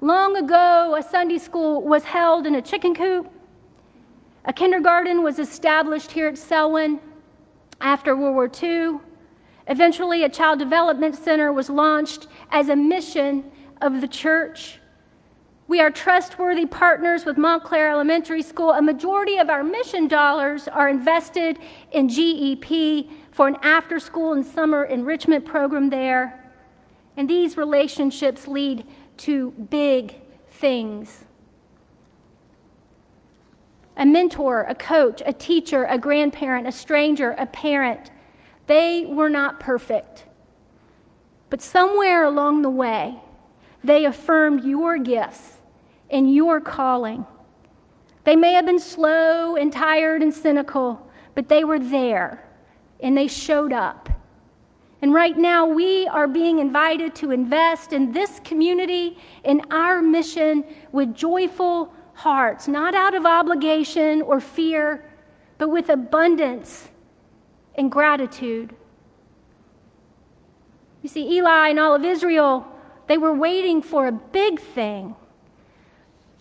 Long 0.01 0.37
ago, 0.37 0.97
a 0.99 1.03
Sunday 1.03 1.39
school 1.39 1.83
was 1.83 2.05
held 2.05 2.47
in 2.47 2.55
a 2.55 2.63
chicken 2.63 2.95
coop. 2.95 3.31
A 4.45 4.53
kindergarten 4.53 5.23
was 5.23 5.39
established 5.39 6.13
here 6.13 6.29
at 6.29 6.37
Selwyn 6.37 7.01
after 7.81 8.15
World 8.15 8.35
War 8.35 8.51
II. 8.63 9.01
Eventually, 9.67 10.25
a 10.25 10.29
child 10.29 10.59
development 10.59 11.15
center 11.15 11.53
was 11.53 11.71
launched 11.71 12.27
as 12.51 12.69
a 12.69 12.77
mission 12.77 13.51
of 13.81 14.01
the 14.01 14.09
church. 14.09 14.79
We 15.67 15.81
are 15.81 15.91
trustworthy 15.91 16.67
partners 16.67 17.25
with 17.25 17.39
Montclair 17.39 17.89
Elementary 17.89 18.43
School. 18.43 18.73
A 18.73 18.83
majority 18.83 19.39
of 19.39 19.49
our 19.49 19.65
mission 19.65 20.09
dollars 20.09 20.69
are 20.69 20.91
invested 20.91 21.59
in 21.91 22.09
GEP 22.09 23.09
for 23.33 23.49
an 23.49 23.57
after 23.63 23.99
school 23.99 24.35
and 24.35 24.45
summer 24.45 24.85
enrichment 24.85 25.47
program 25.47 25.89
there. 25.89 26.53
And 27.17 27.31
these 27.31 27.57
relationships 27.57 28.47
lead 28.47 28.87
to 29.19 29.53
big 29.53 30.21
things. 30.49 31.25
A 33.97 34.05
mentor, 34.05 34.67
a 34.69 34.75
coach, 34.75 35.23
a 35.25 35.33
teacher, 35.33 35.85
a 35.85 35.97
grandparent, 35.97 36.67
a 36.67 36.73
stranger, 36.73 37.31
a 37.39 37.47
parent, 37.47 38.11
they 38.67 39.05
were 39.07 39.31
not 39.31 39.61
perfect. 39.61 40.25
But 41.51 41.61
somewhere 41.63 42.25
along 42.25 42.63
the 42.63 42.71
way, 42.71 43.17
they 43.83 44.05
affirmed 44.05 44.65
your 44.65 44.99
gifts 44.99 45.59
and 46.11 46.35
your 46.35 46.61
calling. 46.61 47.27
They 48.25 48.37
may 48.37 48.55
have 48.55 48.67
been 48.67 48.81
slow 48.81 49.57
and 49.57 49.73
tired 49.73 50.23
and 50.23 50.33
cynical, 50.33 51.11
but 51.35 51.49
they 51.49 51.65
were 51.65 51.79
there 51.79 52.49
and 53.01 53.17
they 53.17 53.29
showed 53.29 53.73
up. 53.73 54.09
And 55.03 55.13
right 55.13 55.37
now, 55.37 55.67
we 55.67 56.07
are 56.07 56.27
being 56.27 56.61
invited 56.61 57.15
to 57.17 57.31
invest 57.31 57.93
in 57.93 58.13
this 58.13 58.41
community, 58.43 59.19
in 59.45 59.61
our 59.71 60.01
mission, 60.01 60.65
with 60.93 61.15
joyful 61.15 61.93
hearts, 62.15 62.69
not 62.69 62.95
out 62.95 63.15
of 63.15 63.27
obligation 63.27 64.23
or 64.23 64.41
fear, 64.41 65.05
but 65.59 65.69
with 65.69 65.91
abundance 65.91 66.89
and 67.77 67.91
gratitude. 67.91 68.75
You 71.03 71.09
see, 71.09 71.37
Eli 71.37 71.69
and 71.69 71.79
all 71.79 71.95
of 71.95 72.05
Israel, 72.05 72.67
they 73.09 73.19
were 73.19 73.35
waiting 73.35 73.83
for 73.83 74.07
a 74.07 74.13
big 74.13 74.61
thing. 74.61 75.15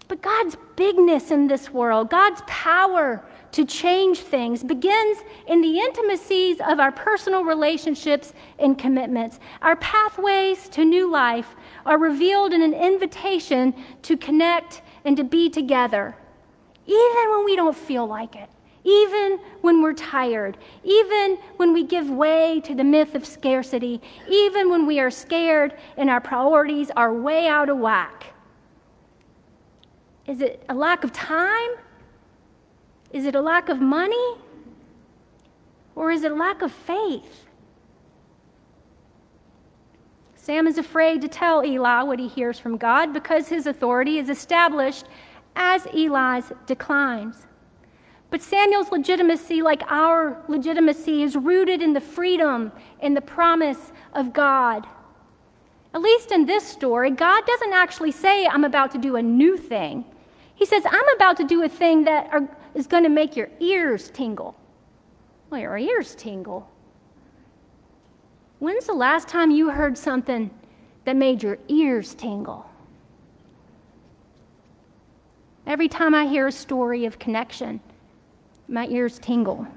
But 0.08 0.22
God's 0.22 0.56
bigness 0.76 1.32
in 1.32 1.48
this 1.48 1.70
world, 1.70 2.10
God's 2.10 2.42
power 2.46 3.26
to 3.52 3.66
change 3.66 4.20
things, 4.20 4.64
begins 4.64 5.20
in 5.48 5.62
the 5.62 5.80
intimacies 5.80 6.58
of 6.66 6.80
our 6.80 6.92
personal 6.92 7.44
relationships 7.44 8.34
and 8.58 8.78
commitments. 8.78 9.40
Our 9.62 9.76
pathways 9.76 10.70
to 10.70 10.86
new 10.86 11.12
life 11.12 11.56
are 11.86 11.98
revealed 11.98 12.54
in 12.54 12.62
an 12.62 12.74
invitation 12.74 13.74
to 14.04 14.18
connect 14.18 14.82
and 15.04 15.18
to 15.18 15.24
be 15.24 15.50
together, 15.50 16.16
even 16.86 17.30
when 17.32 17.46
we 17.46 17.56
don't 17.56 17.76
feel 17.76 18.06
like 18.06 18.36
it 18.36 18.50
even 18.84 19.40
when 19.62 19.82
we're 19.82 19.94
tired, 19.94 20.58
even 20.84 21.38
when 21.58 21.74
we 21.74 21.84
give 21.84 22.10
way 22.10 22.60
to 22.62 22.76
the 22.76 22.84
myth 22.84 23.16
of 23.16 23.26
scarcity, 23.26 24.02
even 24.30 24.70
when 24.70 24.86
we 24.86 25.00
are 25.00 25.12
scared 25.12 25.74
and 25.96 26.10
our 26.10 26.20
priorities 26.20 26.92
are 26.96 27.14
way 27.14 27.48
out 27.48 27.70
of 27.70 27.78
whack. 27.78 28.34
Is 30.28 30.42
it 30.42 30.64
a 30.70 30.74
lack 30.74 31.04
of 31.04 31.14
time? 31.14 31.72
Is 33.12 33.26
it 33.26 33.36
a 33.36 33.42
lack 33.42 33.70
of 33.70 33.80
money? 33.80 34.36
Or 35.96 36.12
is 36.12 36.24
it 36.24 36.32
a 36.32 36.36
lack 36.36 36.62
of 36.62 36.72
faith? 36.72 37.48
Sam 40.36 40.68
is 40.68 40.78
afraid 40.78 41.22
to 41.22 41.30
tell 41.30 41.64
Eli 41.64 42.04
what 42.04 42.20
he 42.20 42.28
hears 42.28 42.60
from 42.60 42.76
God 42.76 43.14
because 43.14 43.48
his 43.48 43.66
authority 43.66 44.18
is 44.18 44.30
established 44.30 45.06
as 45.56 45.86
Eli's 45.94 46.52
declines. 46.66 47.48
But 48.34 48.42
Samuel's 48.42 48.92
legitimacy, 48.92 49.62
like 49.62 49.84
our 49.92 50.42
legitimacy, 50.48 51.22
is 51.22 51.36
rooted 51.36 51.84
in 51.84 51.94
the 51.94 52.02
freedom 52.02 52.72
and 53.00 53.16
the 53.16 53.22
promise 53.22 53.92
of 54.12 54.34
God. 54.34 54.88
At 55.94 56.02
least 56.02 56.32
in 56.32 56.48
this 56.48 56.66
story, 56.66 57.12
God 57.12 57.46
doesn't 57.46 57.74
actually 57.74 58.10
say, 58.10 58.48
I'm 58.48 58.64
about 58.64 58.90
to 58.94 58.98
do 58.98 59.18
a 59.18 59.22
new 59.22 59.56
thing. 59.56 60.04
He 60.56 60.66
says, 60.66 60.82
I'm 60.84 61.08
about 61.10 61.38
to 61.38 61.44
do 61.44 61.62
a 61.62 61.70
thing 61.70 62.06
that 62.06 62.28
are, 62.34 62.50
is 62.74 62.88
going 62.88 63.04
to 63.04 63.10
make 63.10 63.36
your 63.36 63.50
ears 63.60 64.10
tingle. 64.10 64.56
Well, 65.52 65.62
your 65.62 65.78
ears 65.78 66.16
tingle. 66.16 66.68
When's 68.58 68.88
the 68.88 68.94
last 68.94 69.28
time 69.28 69.52
you 69.52 69.70
heard 69.70 69.96
something 69.96 70.50
that 71.06 71.16
made 71.16 71.44
your 71.44 71.60
ears 71.68 72.16
tingle? 72.16 72.68
Every 75.68 75.88
time 75.88 76.16
I 76.16 76.26
hear 76.26 76.48
a 76.48 76.52
story 76.52 77.06
of 77.06 77.20
connection, 77.20 77.80
my 78.68 78.88
ears 78.88 79.20
tingle. 79.20 79.68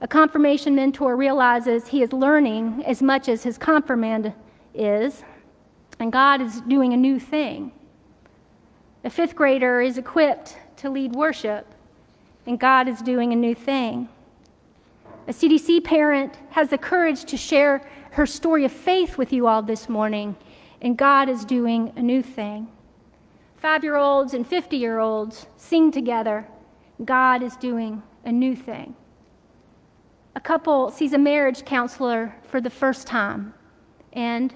A 0.00 0.08
confirmation 0.08 0.74
mentor 0.74 1.16
realizes 1.16 1.88
he 1.88 2.02
is 2.02 2.12
learning 2.12 2.82
as 2.84 3.02
much 3.02 3.28
as 3.28 3.44
his 3.44 3.56
confirmand 3.56 4.34
is, 4.74 5.24
and 5.98 6.12
God 6.12 6.42
is 6.42 6.60
doing 6.62 6.92
a 6.92 6.96
new 6.96 7.18
thing. 7.18 7.72
A 9.04 9.10
fifth 9.10 9.34
grader 9.34 9.80
is 9.80 9.96
equipped 9.96 10.58
to 10.76 10.90
lead 10.90 11.12
worship, 11.12 11.66
and 12.46 12.58
God 12.58 12.88
is 12.88 13.00
doing 13.00 13.32
a 13.32 13.36
new 13.36 13.54
thing. 13.54 14.08
A 15.28 15.32
CDC 15.32 15.82
parent 15.82 16.36
has 16.50 16.68
the 16.68 16.78
courage 16.78 17.24
to 17.24 17.36
share 17.36 17.88
her 18.12 18.26
story 18.26 18.64
of 18.64 18.72
faith 18.72 19.16
with 19.16 19.32
you 19.32 19.46
all 19.46 19.62
this 19.62 19.88
morning, 19.88 20.36
and 20.82 20.96
God 20.96 21.28
is 21.28 21.44
doing 21.44 21.92
a 21.96 22.02
new 22.02 22.22
thing. 22.22 22.68
Five 23.56 23.82
year 23.82 23.96
olds 23.96 24.34
and 24.34 24.46
50 24.46 24.76
year 24.76 24.98
olds 24.98 25.46
sing 25.56 25.90
together 25.90 26.46
God 27.04 27.42
is 27.42 27.56
doing 27.56 28.02
a 28.24 28.32
new 28.32 28.56
thing. 28.56 28.94
A 30.34 30.40
couple 30.40 30.90
sees 30.90 31.12
a 31.12 31.18
marriage 31.18 31.64
counselor 31.64 32.36
for 32.42 32.60
the 32.60 32.70
first 32.70 33.06
time, 33.06 33.54
and 34.12 34.54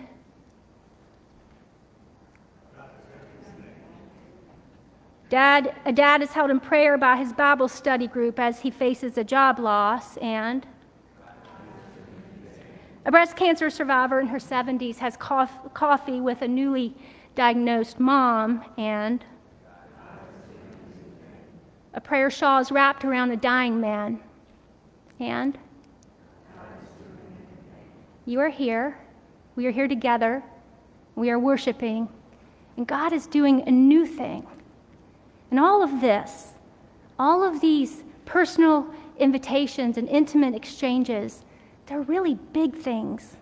Dad, 5.28 5.76
a 5.86 5.92
dad 5.92 6.22
is 6.22 6.32
held 6.32 6.50
in 6.50 6.58
prayer 6.58 6.98
by 6.98 7.16
his 7.16 7.32
Bible 7.32 7.68
study 7.68 8.08
group 8.08 8.40
as 8.40 8.62
he 8.62 8.70
faces 8.70 9.16
a 9.16 9.22
job 9.22 9.60
loss, 9.60 10.16
and 10.16 10.66
a 13.06 13.12
breast 13.12 13.36
cancer 13.36 13.70
survivor 13.70 14.18
in 14.18 14.26
her 14.26 14.40
70s 14.40 14.96
has 14.96 15.16
coffee 15.16 16.20
with 16.20 16.42
a 16.42 16.48
newly 16.48 16.96
diagnosed 17.36 18.00
mom, 18.00 18.64
and 18.76 19.24
a 21.92 22.00
prayer 22.00 22.30
shawl 22.30 22.60
is 22.60 22.70
wrapped 22.70 23.04
around 23.04 23.30
a 23.30 23.36
dying 23.36 23.80
man. 23.80 24.20
And 25.18 25.58
you 28.24 28.40
are 28.40 28.48
here. 28.48 28.98
We 29.56 29.66
are 29.66 29.70
here 29.72 29.88
together. 29.88 30.42
We 31.16 31.30
are 31.30 31.38
worshiping. 31.38 32.08
And 32.76 32.86
God 32.86 33.12
is 33.12 33.26
doing 33.26 33.66
a 33.66 33.70
new 33.70 34.06
thing. 34.06 34.46
And 35.50 35.58
all 35.58 35.82
of 35.82 36.00
this, 36.00 36.52
all 37.18 37.42
of 37.42 37.60
these 37.60 38.04
personal 38.24 38.86
invitations 39.18 39.98
and 39.98 40.08
intimate 40.08 40.54
exchanges, 40.54 41.44
they're 41.86 42.00
really 42.00 42.34
big 42.52 42.74
things. 42.74 43.36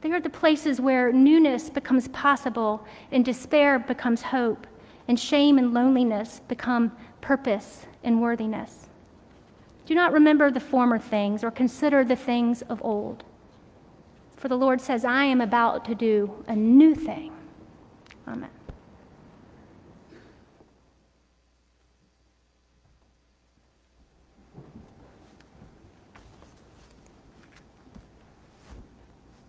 They 0.00 0.10
are 0.10 0.20
the 0.20 0.28
places 0.28 0.80
where 0.80 1.12
newness 1.12 1.70
becomes 1.70 2.08
possible 2.08 2.84
and 3.10 3.24
despair 3.24 3.78
becomes 3.78 4.20
hope, 4.20 4.66
and 5.08 5.18
shame 5.18 5.56
and 5.56 5.72
loneliness 5.72 6.42
become 6.48 6.92
purpose 7.24 7.86
and 8.02 8.20
worthiness. 8.20 8.88
Do 9.86 9.94
not 9.94 10.12
remember 10.12 10.50
the 10.50 10.60
former 10.60 10.98
things 10.98 11.42
or 11.42 11.50
consider 11.50 12.04
the 12.04 12.16
things 12.16 12.60
of 12.60 12.84
old. 12.84 13.24
For 14.36 14.48
the 14.48 14.58
Lord 14.58 14.78
says, 14.82 15.06
I 15.06 15.24
am 15.24 15.40
about 15.40 15.86
to 15.86 15.94
do 15.94 16.44
a 16.46 16.54
new 16.54 16.94
thing. 16.94 17.32
Amen. 18.28 18.50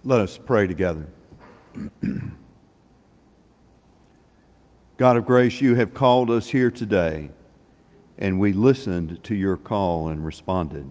Let 0.06 0.22
us 0.22 0.38
pray 0.38 0.66
together. 0.68 1.08
God 4.98 5.18
of 5.18 5.26
grace, 5.26 5.60
you 5.60 5.76
have 5.76 5.94
called 5.94 6.32
us 6.32 6.48
here 6.48 6.72
today, 6.72 7.32
and 8.18 8.40
we 8.40 8.54
listened 8.54 9.24
to 9.24 9.36
your 9.36 9.58
call 9.58 10.08
and 10.08 10.26
responded. 10.26 10.90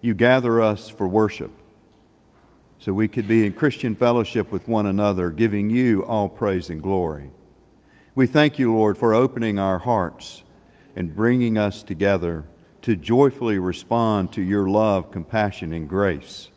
You 0.00 0.14
gather 0.14 0.60
us 0.60 0.88
for 0.88 1.08
worship 1.08 1.50
so 2.78 2.92
we 2.92 3.08
could 3.08 3.26
be 3.26 3.46
in 3.46 3.52
Christian 3.52 3.94
fellowship 3.96 4.52
with 4.52 4.68
one 4.68 4.86
another, 4.86 5.30
giving 5.30 5.70
you 5.70 6.04
all 6.04 6.28
praise 6.28 6.70
and 6.70 6.82
glory. 6.82 7.30
We 8.14 8.26
thank 8.26 8.58
you, 8.58 8.72
Lord, 8.74 8.98
for 8.98 9.14
opening 9.14 9.58
our 9.58 9.78
hearts 9.78 10.42
and 10.94 11.14
bringing 11.14 11.58
us 11.58 11.82
together 11.82 12.44
to 12.82 12.96
joyfully 12.96 13.58
respond 13.58 14.32
to 14.32 14.42
your 14.42 14.68
love, 14.68 15.10
compassion, 15.10 15.72
and 15.72 15.88
grace. 15.88 16.50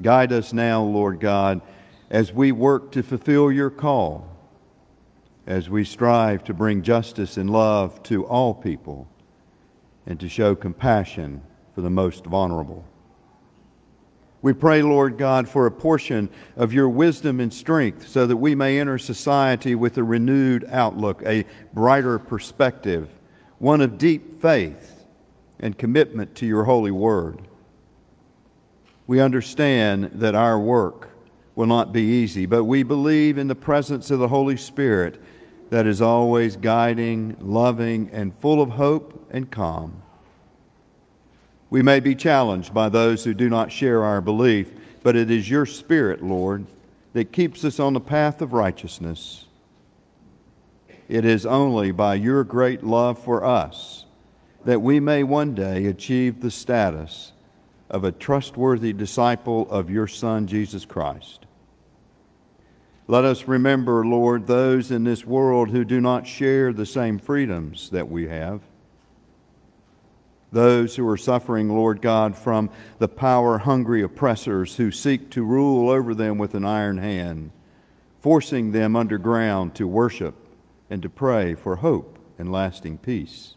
Guide 0.00 0.32
us 0.32 0.52
now, 0.52 0.82
Lord 0.82 1.20
God, 1.20 1.60
as 2.08 2.32
we 2.32 2.52
work 2.52 2.90
to 2.92 3.02
fulfill 3.02 3.52
your 3.52 3.70
call, 3.70 4.26
as 5.50 5.68
we 5.68 5.84
strive 5.84 6.44
to 6.44 6.54
bring 6.54 6.82
justice 6.82 7.36
and 7.36 7.50
love 7.50 8.02
to 8.04 8.24
all 8.24 8.54
people, 8.54 9.08
and 10.06 10.18
to 10.20 10.28
show 10.28 10.54
compassion 10.54 11.42
for 11.74 11.80
the 11.80 11.90
most 11.90 12.24
vulnerable. 12.24 12.84
We 14.42 14.54
pray, 14.54 14.80
Lord 14.82 15.18
God, 15.18 15.48
for 15.48 15.66
a 15.66 15.70
portion 15.70 16.30
of 16.56 16.72
your 16.72 16.88
wisdom 16.88 17.40
and 17.40 17.52
strength 17.52 18.08
so 18.08 18.26
that 18.26 18.38
we 18.38 18.54
may 18.54 18.80
enter 18.80 18.96
society 18.96 19.74
with 19.74 19.98
a 19.98 20.04
renewed 20.04 20.64
outlook, 20.70 21.22
a 21.26 21.44
brighter 21.74 22.18
perspective, 22.18 23.10
one 23.58 23.82
of 23.82 23.98
deep 23.98 24.40
faith 24.40 25.04
and 25.58 25.76
commitment 25.76 26.34
to 26.36 26.46
your 26.46 26.64
holy 26.64 26.90
word 26.90 27.46
we 29.10 29.20
understand 29.20 30.04
that 30.14 30.36
our 30.36 30.56
work 30.56 31.08
will 31.56 31.66
not 31.66 31.92
be 31.92 32.00
easy, 32.00 32.46
but 32.46 32.62
we 32.62 32.84
believe 32.84 33.38
in 33.38 33.48
the 33.48 33.56
presence 33.56 34.08
of 34.08 34.20
the 34.20 34.28
Holy 34.28 34.56
Spirit 34.56 35.20
that 35.70 35.86
is 35.86 36.02
always 36.02 36.56
guiding, 36.56 37.36
loving, 37.40 38.10
and 38.12 38.34
full 38.38 38.60
of 38.60 38.70
hope 38.70 39.28
and 39.30 39.50
calm. 39.50 40.02
We 41.70 41.82
may 41.82 42.00
be 42.00 42.14
challenged 42.14 42.74
by 42.74 42.88
those 42.88 43.24
who 43.24 43.32
do 43.32 43.48
not 43.48 43.72
share 43.72 44.04
our 44.04 44.20
belief, 44.20 44.72
but 45.02 45.16
it 45.16 45.30
is 45.30 45.48
your 45.48 45.64
Spirit, 45.64 46.22
Lord, 46.22 46.66
that 47.12 47.32
keeps 47.32 47.64
us 47.64 47.80
on 47.80 47.94
the 47.94 48.00
path 48.00 48.42
of 48.42 48.52
righteousness. 48.52 49.46
It 51.08 51.24
is 51.24 51.46
only 51.46 51.92
by 51.92 52.16
your 52.16 52.44
great 52.44 52.84
love 52.84 53.18
for 53.18 53.44
us 53.44 54.04
that 54.64 54.82
we 54.82 55.00
may 55.00 55.22
one 55.22 55.54
day 55.54 55.86
achieve 55.86 56.40
the 56.40 56.50
status 56.50 57.32
of 57.88 58.04
a 58.04 58.12
trustworthy 58.12 58.92
disciple 58.92 59.68
of 59.70 59.90
your 59.90 60.06
Son, 60.06 60.46
Jesus 60.46 60.84
Christ. 60.84 61.46
Let 63.10 63.24
us 63.24 63.48
remember, 63.48 64.06
Lord, 64.06 64.46
those 64.46 64.92
in 64.92 65.02
this 65.02 65.26
world 65.26 65.70
who 65.70 65.84
do 65.84 66.00
not 66.00 66.28
share 66.28 66.72
the 66.72 66.86
same 66.86 67.18
freedoms 67.18 67.90
that 67.90 68.08
we 68.08 68.28
have. 68.28 68.62
Those 70.52 70.94
who 70.94 71.08
are 71.08 71.16
suffering, 71.16 71.68
Lord 71.68 72.02
God, 72.02 72.38
from 72.38 72.70
the 73.00 73.08
power 73.08 73.58
hungry 73.58 74.00
oppressors 74.00 74.76
who 74.76 74.92
seek 74.92 75.28
to 75.30 75.42
rule 75.42 75.90
over 75.90 76.14
them 76.14 76.38
with 76.38 76.54
an 76.54 76.64
iron 76.64 76.98
hand, 76.98 77.50
forcing 78.20 78.70
them 78.70 78.94
underground 78.94 79.74
to 79.74 79.88
worship 79.88 80.36
and 80.88 81.02
to 81.02 81.08
pray 81.08 81.56
for 81.56 81.74
hope 81.74 82.16
and 82.38 82.52
lasting 82.52 82.98
peace. 82.98 83.56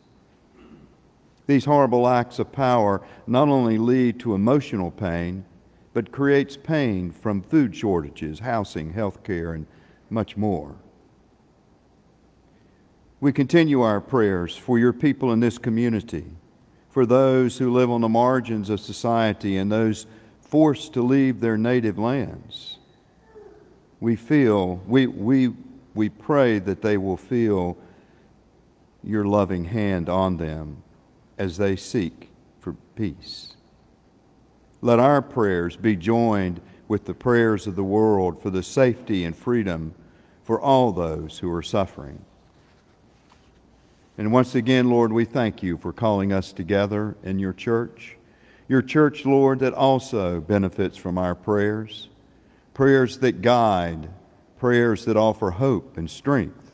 These 1.46 1.66
horrible 1.66 2.08
acts 2.08 2.40
of 2.40 2.52
power 2.52 3.06
not 3.28 3.50
only 3.50 3.78
lead 3.78 4.20
to 4.22 4.34
emotional 4.34 4.90
pain, 4.90 5.46
but 5.94 6.12
creates 6.12 6.58
pain 6.58 7.12
from 7.12 7.42
food 7.42 7.76
shortages, 7.76 8.40
housing, 8.40 8.94
health 8.94 9.24
care, 9.24 9.54
and 9.54 9.68
much 10.10 10.36
more. 10.36 10.76
We 13.20 13.32
continue 13.32 13.82
our 13.82 14.02
prayers 14.02 14.58
for 14.58 14.78
your 14.78 14.92
people 14.92 15.32
in 15.32 15.40
this 15.40 15.58
community, 15.58 16.26
for 16.90 17.06
those 17.06 17.58
who 17.58 17.72
live 17.72 17.90
on 17.90 18.02
the 18.02 18.10
margins 18.10 18.70
of 18.70 18.80
society 18.80 19.56
and 19.56 19.72
those 19.72 20.08
forced 20.42 20.94
to 20.94 21.02
leave 21.02 21.40
their 21.40 21.58
native 21.58 21.98
lands. 21.98 22.80
We 24.00 24.16
feel, 24.16 24.82
we, 24.88 25.08
we, 25.08 25.54
we 25.94 26.10
pray 26.10 26.60
that 26.60 26.82
they 26.82 26.98
will 26.98 27.18
feel 27.18 27.78
your 29.04 29.26
loving 29.26 29.66
hand 29.66 30.10
on 30.10 30.38
them 30.38 30.84
as 31.38 31.58
they 31.58 31.76
seek 31.76 32.30
for 32.60 32.76
peace. 32.96 33.53
Let 34.84 35.00
our 35.00 35.22
prayers 35.22 35.78
be 35.78 35.96
joined 35.96 36.60
with 36.90 37.06
the 37.06 37.14
prayers 37.14 37.68
of 37.68 37.78
the 37.78 37.86
world 37.86 38.42
for 38.42 38.50
the 38.50 38.62
safety 38.62 39.24
and 39.24 39.34
freedom 39.34 39.96
for 40.44 40.60
all 40.60 40.92
those 40.92 41.40
who 41.40 41.50
are 41.54 41.64
suffering. 41.64 42.26
And 44.18 44.34
once 44.34 44.56
again, 44.56 44.90
Lord, 44.90 45.14
we 45.14 45.24
thank 45.24 45.64
you 45.64 45.78
for 45.78 45.94
calling 45.94 46.34
us 46.34 46.52
together 46.52 47.16
in 47.24 47.40
your 47.40 47.54
church. 47.54 48.18
Your 48.68 48.82
church, 48.82 49.26
Lord, 49.26 49.60
that 49.60 49.74
also 49.74 50.42
benefits 50.42 50.98
from 50.98 51.18
our 51.18 51.34
prayers, 51.34 52.10
prayers 52.74 53.20
that 53.20 53.42
guide, 53.42 54.10
prayers 54.60 55.06
that 55.06 55.16
offer 55.16 55.52
hope 55.52 55.98
and 55.98 56.12
strength, 56.12 56.74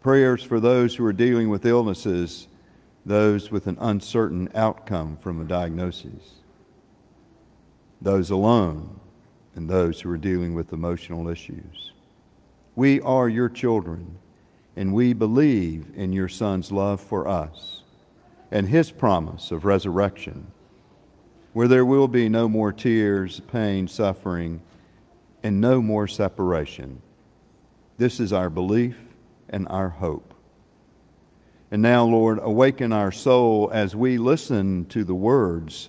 prayers 0.00 0.42
for 0.42 0.58
those 0.58 0.96
who 0.96 1.04
are 1.04 1.12
dealing 1.12 1.50
with 1.50 1.66
illnesses 1.66 2.48
those 3.04 3.50
with 3.50 3.66
an 3.66 3.76
uncertain 3.78 4.48
outcome 4.54 5.18
from 5.18 5.38
a 5.38 5.44
diagnosis, 5.44 6.40
those 8.00 8.30
alone, 8.30 9.00
and 9.54 9.68
those 9.68 10.00
who 10.00 10.10
are 10.10 10.18
dealing 10.18 10.54
with 10.54 10.72
emotional 10.72 11.28
issues. 11.28 11.92
We 12.74 13.00
are 13.00 13.28
your 13.28 13.48
children, 13.48 14.18
and 14.76 14.92
we 14.92 15.14
believe 15.14 15.86
in 15.94 16.12
your 16.12 16.28
Son's 16.28 16.70
love 16.70 17.00
for 17.00 17.26
us 17.26 17.82
and 18.50 18.68
his 18.68 18.90
promise 18.90 19.50
of 19.50 19.64
resurrection, 19.64 20.46
where 21.52 21.68
there 21.68 21.84
will 21.84 22.08
be 22.08 22.28
no 22.28 22.48
more 22.48 22.72
tears, 22.72 23.40
pain, 23.40 23.88
suffering, 23.88 24.60
and 25.42 25.60
no 25.60 25.80
more 25.80 26.06
separation. 26.06 27.00
This 27.98 28.20
is 28.20 28.32
our 28.32 28.50
belief 28.50 28.98
and 29.48 29.66
our 29.68 29.88
hope. 29.88 30.34
And 31.70 31.82
now, 31.82 32.04
Lord, 32.04 32.38
awaken 32.42 32.92
our 32.92 33.10
soul 33.10 33.70
as 33.72 33.96
we 33.96 34.18
listen 34.18 34.84
to 34.86 35.02
the 35.02 35.14
words 35.14 35.88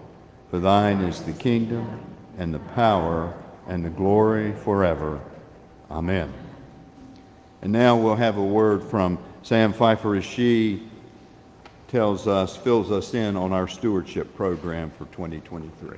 For 0.51 0.59
thine 0.59 0.99
is 0.99 1.21
the 1.21 1.31
kingdom, 1.31 2.01
and 2.37 2.53
the 2.53 2.59
power, 2.59 3.33
and 3.67 3.85
the 3.85 3.89
glory 3.89 4.51
forever. 4.51 5.21
Amen. 5.89 6.33
And 7.61 7.71
now 7.71 7.95
we'll 7.95 8.17
have 8.17 8.37
a 8.37 8.43
word 8.43 8.83
from 8.83 9.17
Sam 9.43 9.71
Pfeiffer 9.71 10.17
as 10.17 10.25
she 10.25 10.89
tells 11.87 12.27
us, 12.27 12.57
fills 12.57 12.91
us 12.91 13.13
in 13.13 13.37
on 13.37 13.53
our 13.53 13.65
stewardship 13.65 14.35
program 14.35 14.91
for 14.91 15.05
2023. 15.05 15.97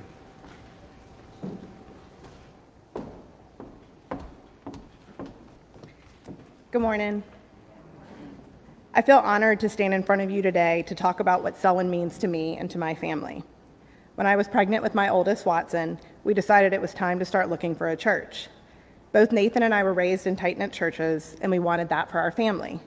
Good 6.70 6.80
morning. 6.80 7.24
I 8.94 9.02
feel 9.02 9.18
honored 9.18 9.58
to 9.60 9.68
stand 9.68 9.94
in 9.94 10.04
front 10.04 10.22
of 10.22 10.30
you 10.30 10.42
today 10.42 10.84
to 10.86 10.94
talk 10.94 11.18
about 11.18 11.42
what 11.42 11.56
Selwyn 11.56 11.90
means 11.90 12.18
to 12.18 12.28
me 12.28 12.56
and 12.56 12.70
to 12.70 12.78
my 12.78 12.94
family. 12.94 13.42
When 14.14 14.28
I 14.28 14.36
was 14.36 14.46
pregnant 14.46 14.84
with 14.84 14.94
my 14.94 15.08
oldest, 15.08 15.44
Watson, 15.44 15.98
we 16.22 16.34
decided 16.34 16.72
it 16.72 16.80
was 16.80 16.94
time 16.94 17.18
to 17.18 17.24
start 17.24 17.50
looking 17.50 17.74
for 17.74 17.88
a 17.88 17.96
church. 17.96 18.46
Both 19.10 19.32
Nathan 19.32 19.64
and 19.64 19.74
I 19.74 19.82
were 19.82 19.92
raised 19.92 20.28
in 20.28 20.36
tight 20.36 20.56
knit 20.56 20.72
churches, 20.72 21.36
and 21.40 21.50
we 21.50 21.58
wanted 21.58 21.88
that 21.88 22.12
for 22.12 22.20
our 22.20 22.30
family. 22.30 22.78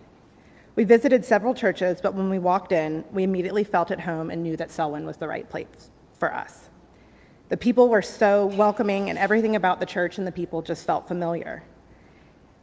We 0.78 0.86
visited 0.86 1.26
several 1.26 1.54
churches, 1.54 2.00
but 2.02 2.14
when 2.14 2.30
we 2.30 2.40
walked 2.40 2.72
in, 2.72 3.04
we 3.12 3.24
immediately 3.24 3.66
felt 3.66 3.92
at 3.92 4.00
home 4.00 4.30
and 4.30 4.42
knew 4.42 4.56
that 4.56 4.72
Selwyn 4.72 5.06
was 5.06 5.18
the 5.18 5.28
right 5.28 5.50
place 5.50 5.90
for 6.14 6.34
us. 6.34 6.70
The 7.50 7.58
people 7.58 7.90
were 7.90 8.02
so 8.02 8.46
welcoming, 8.46 9.10
and 9.10 9.20
everything 9.20 9.58
about 9.58 9.82
the 9.82 9.86
church 9.86 10.18
and 10.18 10.26
the 10.26 10.32
people 10.32 10.62
just 10.62 10.86
felt 10.86 11.10
familiar. 11.10 11.62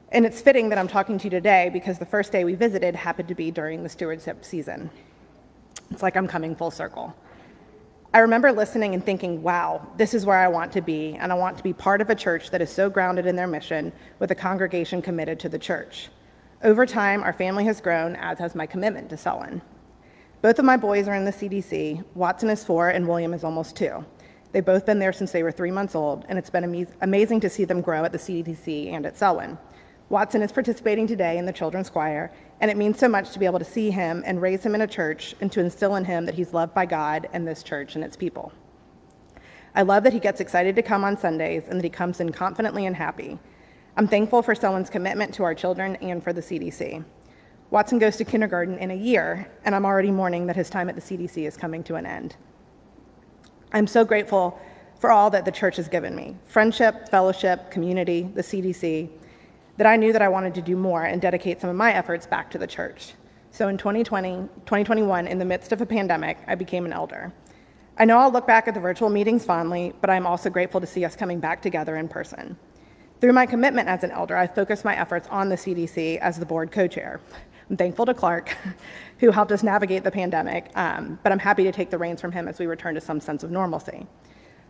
And 0.08 0.24
it's 0.24 0.40
fitting 0.40 0.70
that 0.70 0.78
I'm 0.78 0.88
talking 0.88 1.18
to 1.18 1.24
you 1.24 1.30
today 1.30 1.68
because 1.70 1.98
the 1.98 2.06
first 2.06 2.32
day 2.32 2.44
we 2.44 2.54
visited 2.54 2.96
happened 2.96 3.28
to 3.28 3.34
be 3.34 3.50
during 3.50 3.82
the 3.82 3.90
stewardship 3.90 4.42
season. 4.42 4.88
It's 5.90 6.02
like 6.02 6.16
I'm 6.16 6.28
coming 6.28 6.56
full 6.56 6.70
circle. 6.70 7.14
I 8.14 8.20
remember 8.20 8.52
listening 8.52 8.94
and 8.94 9.04
thinking, 9.04 9.42
wow, 9.42 9.84
this 9.96 10.14
is 10.14 10.24
where 10.24 10.38
I 10.38 10.46
want 10.46 10.70
to 10.74 10.80
be, 10.80 11.16
and 11.18 11.32
I 11.32 11.34
want 11.34 11.56
to 11.56 11.64
be 11.64 11.72
part 11.72 12.00
of 12.00 12.10
a 12.10 12.14
church 12.14 12.50
that 12.50 12.62
is 12.62 12.70
so 12.70 12.88
grounded 12.88 13.26
in 13.26 13.34
their 13.34 13.48
mission 13.48 13.92
with 14.20 14.30
a 14.30 14.36
congregation 14.36 15.02
committed 15.02 15.40
to 15.40 15.48
the 15.48 15.58
church. 15.58 16.10
Over 16.62 16.86
time, 16.86 17.24
our 17.24 17.32
family 17.32 17.64
has 17.64 17.80
grown, 17.80 18.14
as 18.14 18.38
has 18.38 18.54
my 18.54 18.66
commitment 18.66 19.10
to 19.10 19.16
Selwyn. 19.16 19.62
Both 20.42 20.60
of 20.60 20.64
my 20.64 20.76
boys 20.76 21.08
are 21.08 21.16
in 21.16 21.24
the 21.24 21.32
CDC. 21.32 22.04
Watson 22.14 22.50
is 22.50 22.62
four, 22.62 22.88
and 22.88 23.08
William 23.08 23.34
is 23.34 23.42
almost 23.42 23.74
two. 23.74 24.04
They've 24.52 24.64
both 24.64 24.86
been 24.86 25.00
there 25.00 25.12
since 25.12 25.32
they 25.32 25.42
were 25.42 25.50
three 25.50 25.72
months 25.72 25.96
old, 25.96 26.24
and 26.28 26.38
it's 26.38 26.50
been 26.50 26.62
amaz- 26.62 26.92
amazing 27.00 27.40
to 27.40 27.50
see 27.50 27.64
them 27.64 27.80
grow 27.80 28.04
at 28.04 28.12
the 28.12 28.18
CDC 28.18 28.92
and 28.92 29.06
at 29.06 29.18
Selwyn. 29.18 29.58
Watson 30.10 30.42
is 30.42 30.52
participating 30.52 31.06
today 31.06 31.38
in 31.38 31.46
the 31.46 31.52
children's 31.52 31.88
choir, 31.88 32.30
and 32.60 32.70
it 32.70 32.76
means 32.76 32.98
so 32.98 33.08
much 33.08 33.30
to 33.30 33.38
be 33.38 33.46
able 33.46 33.58
to 33.58 33.64
see 33.64 33.90
him 33.90 34.22
and 34.26 34.40
raise 34.40 34.64
him 34.64 34.74
in 34.74 34.82
a 34.82 34.86
church 34.86 35.34
and 35.40 35.50
to 35.52 35.60
instill 35.60 35.96
in 35.96 36.04
him 36.04 36.26
that 36.26 36.34
he's 36.34 36.52
loved 36.52 36.74
by 36.74 36.84
God 36.84 37.28
and 37.32 37.48
this 37.48 37.62
church 37.62 37.94
and 37.94 38.04
its 38.04 38.16
people. 38.16 38.52
I 39.74 39.82
love 39.82 40.04
that 40.04 40.12
he 40.12 40.20
gets 40.20 40.40
excited 40.40 40.76
to 40.76 40.82
come 40.82 41.04
on 41.04 41.16
Sundays 41.16 41.64
and 41.68 41.78
that 41.78 41.84
he 41.84 41.90
comes 41.90 42.20
in 42.20 42.32
confidently 42.32 42.86
and 42.86 42.94
happy. 42.94 43.38
I'm 43.96 44.06
thankful 44.06 44.42
for 44.42 44.54
someone's 44.54 44.90
commitment 44.90 45.32
to 45.34 45.42
our 45.42 45.54
children 45.54 45.96
and 45.96 46.22
for 46.22 46.32
the 46.32 46.42
CDC. 46.42 47.04
Watson 47.70 47.98
goes 47.98 48.16
to 48.18 48.24
kindergarten 48.24 48.78
in 48.78 48.90
a 48.90 48.94
year, 48.94 49.50
and 49.64 49.74
I'm 49.74 49.86
already 49.86 50.10
mourning 50.10 50.46
that 50.46 50.56
his 50.56 50.68
time 50.68 50.88
at 50.88 50.94
the 50.94 51.00
CDC 51.00 51.46
is 51.46 51.56
coming 51.56 51.82
to 51.84 51.94
an 51.94 52.04
end. 52.04 52.36
I'm 53.72 53.86
so 53.86 54.04
grateful 54.04 54.60
for 55.00 55.10
all 55.10 55.30
that 55.30 55.44
the 55.44 55.50
church 55.50 55.76
has 55.76 55.88
given 55.88 56.14
me 56.14 56.36
friendship, 56.46 57.08
fellowship, 57.08 57.70
community, 57.70 58.30
the 58.34 58.42
CDC, 58.42 59.10
that 59.76 59.86
I 59.86 59.96
knew 59.96 60.12
that 60.12 60.22
I 60.22 60.28
wanted 60.28 60.54
to 60.54 60.62
do 60.62 60.76
more 60.76 61.04
and 61.04 61.20
dedicate 61.20 61.60
some 61.60 61.70
of 61.70 61.76
my 61.76 61.92
efforts 61.92 62.26
back 62.26 62.50
to 62.50 62.58
the 62.58 62.66
church. 62.66 63.14
So 63.50 63.68
in 63.68 63.78
2020, 63.78 64.48
2021, 64.66 65.26
in 65.26 65.38
the 65.38 65.44
midst 65.44 65.72
of 65.72 65.80
a 65.80 65.86
pandemic, 65.86 66.38
I 66.46 66.54
became 66.54 66.84
an 66.84 66.92
elder. 66.92 67.32
I 67.96 68.04
know 68.04 68.18
I'll 68.18 68.32
look 68.32 68.46
back 68.46 68.66
at 68.66 68.74
the 68.74 68.80
virtual 68.80 69.08
meetings 69.08 69.44
fondly, 69.44 69.92
but 70.00 70.10
I'm 70.10 70.26
also 70.26 70.50
grateful 70.50 70.80
to 70.80 70.86
see 70.86 71.04
us 71.04 71.14
coming 71.14 71.38
back 71.38 71.62
together 71.62 71.96
in 71.96 72.08
person. 72.08 72.56
Through 73.20 73.32
my 73.32 73.46
commitment 73.46 73.88
as 73.88 74.02
an 74.02 74.10
elder, 74.10 74.36
I've 74.36 74.54
focused 74.54 74.84
my 74.84 74.96
efforts 74.96 75.28
on 75.28 75.48
the 75.48 75.54
CDC 75.54 76.18
as 76.18 76.38
the 76.38 76.46
board 76.46 76.72
co 76.72 76.88
chair. 76.88 77.20
I'm 77.70 77.76
thankful 77.76 78.06
to 78.06 78.14
Clark, 78.14 78.56
who 79.20 79.30
helped 79.30 79.52
us 79.52 79.62
navigate 79.62 80.04
the 80.04 80.10
pandemic, 80.10 80.70
um, 80.76 81.18
but 81.22 81.32
I'm 81.32 81.38
happy 81.38 81.64
to 81.64 81.72
take 81.72 81.90
the 81.90 81.98
reins 81.98 82.20
from 82.20 82.32
him 82.32 82.48
as 82.48 82.58
we 82.58 82.66
return 82.66 82.94
to 82.96 83.00
some 83.00 83.20
sense 83.20 83.42
of 83.42 83.50
normalcy. 83.50 84.06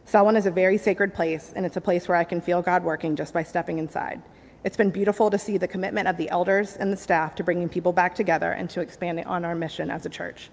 Selwyn 0.05 0.37
is 0.37 0.45
a 0.45 0.51
very 0.51 0.77
sacred 0.77 1.14
place, 1.14 1.53
and 1.57 1.64
it's 1.64 1.79
a 1.79 1.81
place 1.81 2.07
where 2.07 2.19
I 2.19 2.25
can 2.25 2.40
feel 2.40 2.61
God 2.61 2.85
working 2.85 3.17
just 3.17 3.33
by 3.33 3.43
stepping 3.43 3.79
inside. 3.79 4.23
It's 4.64 4.79
been 4.79 4.90
beautiful 4.90 5.31
to 5.31 5.38
see 5.38 5.59
the 5.59 5.68
commitment 5.68 6.09
of 6.09 6.16
the 6.16 6.31
elders 6.31 6.77
and 6.77 6.90
the 6.90 6.96
staff 6.96 7.35
to 7.35 7.44
bringing 7.44 7.68
people 7.68 7.92
back 7.92 8.14
together 8.14 8.50
and 8.53 8.70
to 8.70 8.81
expanding 8.81 9.27
on 9.27 9.44
our 9.44 9.55
mission 9.55 9.90
as 9.90 10.07
a 10.07 10.09
church. 10.09 10.48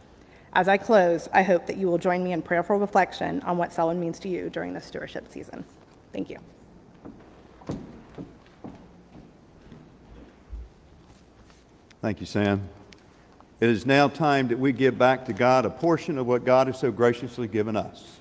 As 0.52 0.68
I 0.68 0.76
close, 0.76 1.30
I 1.32 1.44
hope 1.44 1.66
that 1.68 1.78
you 1.78 1.88
will 1.88 1.98
join 1.98 2.22
me 2.22 2.34
in 2.34 2.42
prayerful 2.42 2.78
reflection 2.78 3.40
on 3.44 3.58
what 3.58 3.72
Selwyn 3.72 4.02
means 4.02 4.20
to 4.20 4.28
you 4.28 4.50
during 4.50 4.74
this 4.74 4.84
stewardship 4.84 5.30
season. 5.32 5.64
Thank 6.12 6.30
you. 6.30 6.40
Thank 12.02 12.20
you, 12.20 12.26
Sam. 12.26 12.68
It 13.62 13.70
is 13.70 13.86
now 13.86 14.10
time 14.10 14.50
that 14.50 14.60
we 14.60 14.74
give 14.74 14.98
back 14.98 15.24
to 15.28 15.34
God 15.34 15.66
a 15.66 15.70
portion 15.70 16.18
of 16.18 16.28
what 16.28 16.44
God 16.44 16.68
has 16.68 16.78
so 16.78 16.92
graciously 16.92 17.48
given 17.48 17.78
us. 17.78 18.18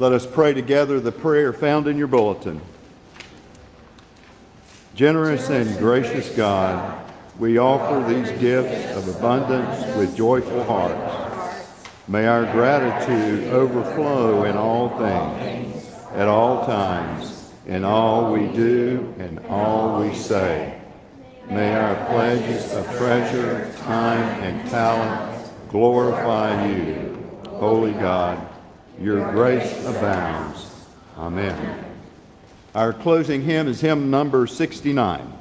Let 0.00 0.12
us 0.12 0.24
pray 0.24 0.54
together 0.54 0.98
the 0.98 1.12
prayer 1.12 1.52
found 1.52 1.86
in 1.86 1.98
your 1.98 2.06
bulletin. 2.06 2.62
Generous 4.94 5.50
and 5.50 5.76
gracious 5.76 6.34
God, 6.34 7.04
we 7.38 7.58
offer 7.58 8.10
these 8.10 8.30
gifts 8.40 8.96
of 8.96 9.14
abundance 9.14 9.94
with 9.98 10.16
joyful 10.16 10.64
hearts. 10.64 11.68
May 12.08 12.26
our 12.26 12.50
gratitude 12.50 13.52
overflow 13.52 14.44
in 14.44 14.56
all 14.56 14.88
things, 14.96 15.94
at 16.14 16.28
all 16.28 16.64
times, 16.64 17.52
in 17.66 17.84
all 17.84 18.32
we 18.32 18.46
do 18.56 19.14
and 19.18 19.38
all 19.50 20.00
we 20.00 20.14
say. 20.14 20.80
May 21.50 21.74
our 21.74 22.06
pledges 22.06 22.72
of 22.72 22.86
treasure, 22.96 23.70
time, 23.80 24.42
and 24.42 24.70
talent 24.70 25.50
glorify 25.68 26.68
you. 26.68 27.18
Holy 27.50 27.92
God, 27.92 28.49
your 29.00 29.32
grace 29.32 29.86
abounds. 29.86 30.70
Amen. 31.16 31.84
Our 32.74 32.92
closing 32.92 33.42
hymn 33.42 33.66
is 33.66 33.80
hymn 33.80 34.10
number 34.10 34.46
69. 34.46 35.32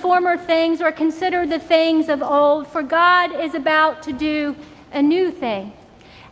Former 0.00 0.36
things 0.36 0.80
or 0.80 0.92
consider 0.92 1.46
the 1.46 1.58
things 1.58 2.08
of 2.08 2.22
old, 2.22 2.66
for 2.66 2.82
God 2.82 3.34
is 3.34 3.54
about 3.54 4.02
to 4.04 4.12
do 4.12 4.56
a 4.92 5.02
new 5.02 5.30
thing. 5.30 5.72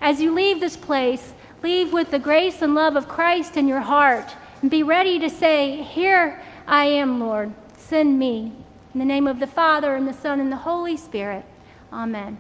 As 0.01 0.21
you 0.21 0.33
leave 0.33 0.61
this 0.61 0.77
place, 0.77 1.33
leave 1.63 1.93
with 1.93 2.11
the 2.11 2.19
grace 2.19 2.63
and 2.63 2.75
love 2.75 2.97
of 2.97 3.09
Christ 3.09 3.57
in 3.57 3.69
your 3.69 3.81
heart 3.81 4.35
and 4.63 4.71
be 4.71 4.83
ready 4.83 5.19
to 5.19 5.31
say, 5.31 5.83
Here 5.83 6.43
I 6.67 6.87
am, 6.87 7.21
Lord, 7.21 7.53
send 7.77 8.19
me. 8.19 8.53
In 8.95 9.01
the 9.01 9.05
name 9.05 9.27
of 9.27 9.39
the 9.39 9.47
Father, 9.47 9.95
and 9.95 10.09
the 10.09 10.13
Son, 10.13 10.41
and 10.41 10.51
the 10.51 10.57
Holy 10.57 10.97
Spirit. 10.97 11.45
Amen. 11.93 12.39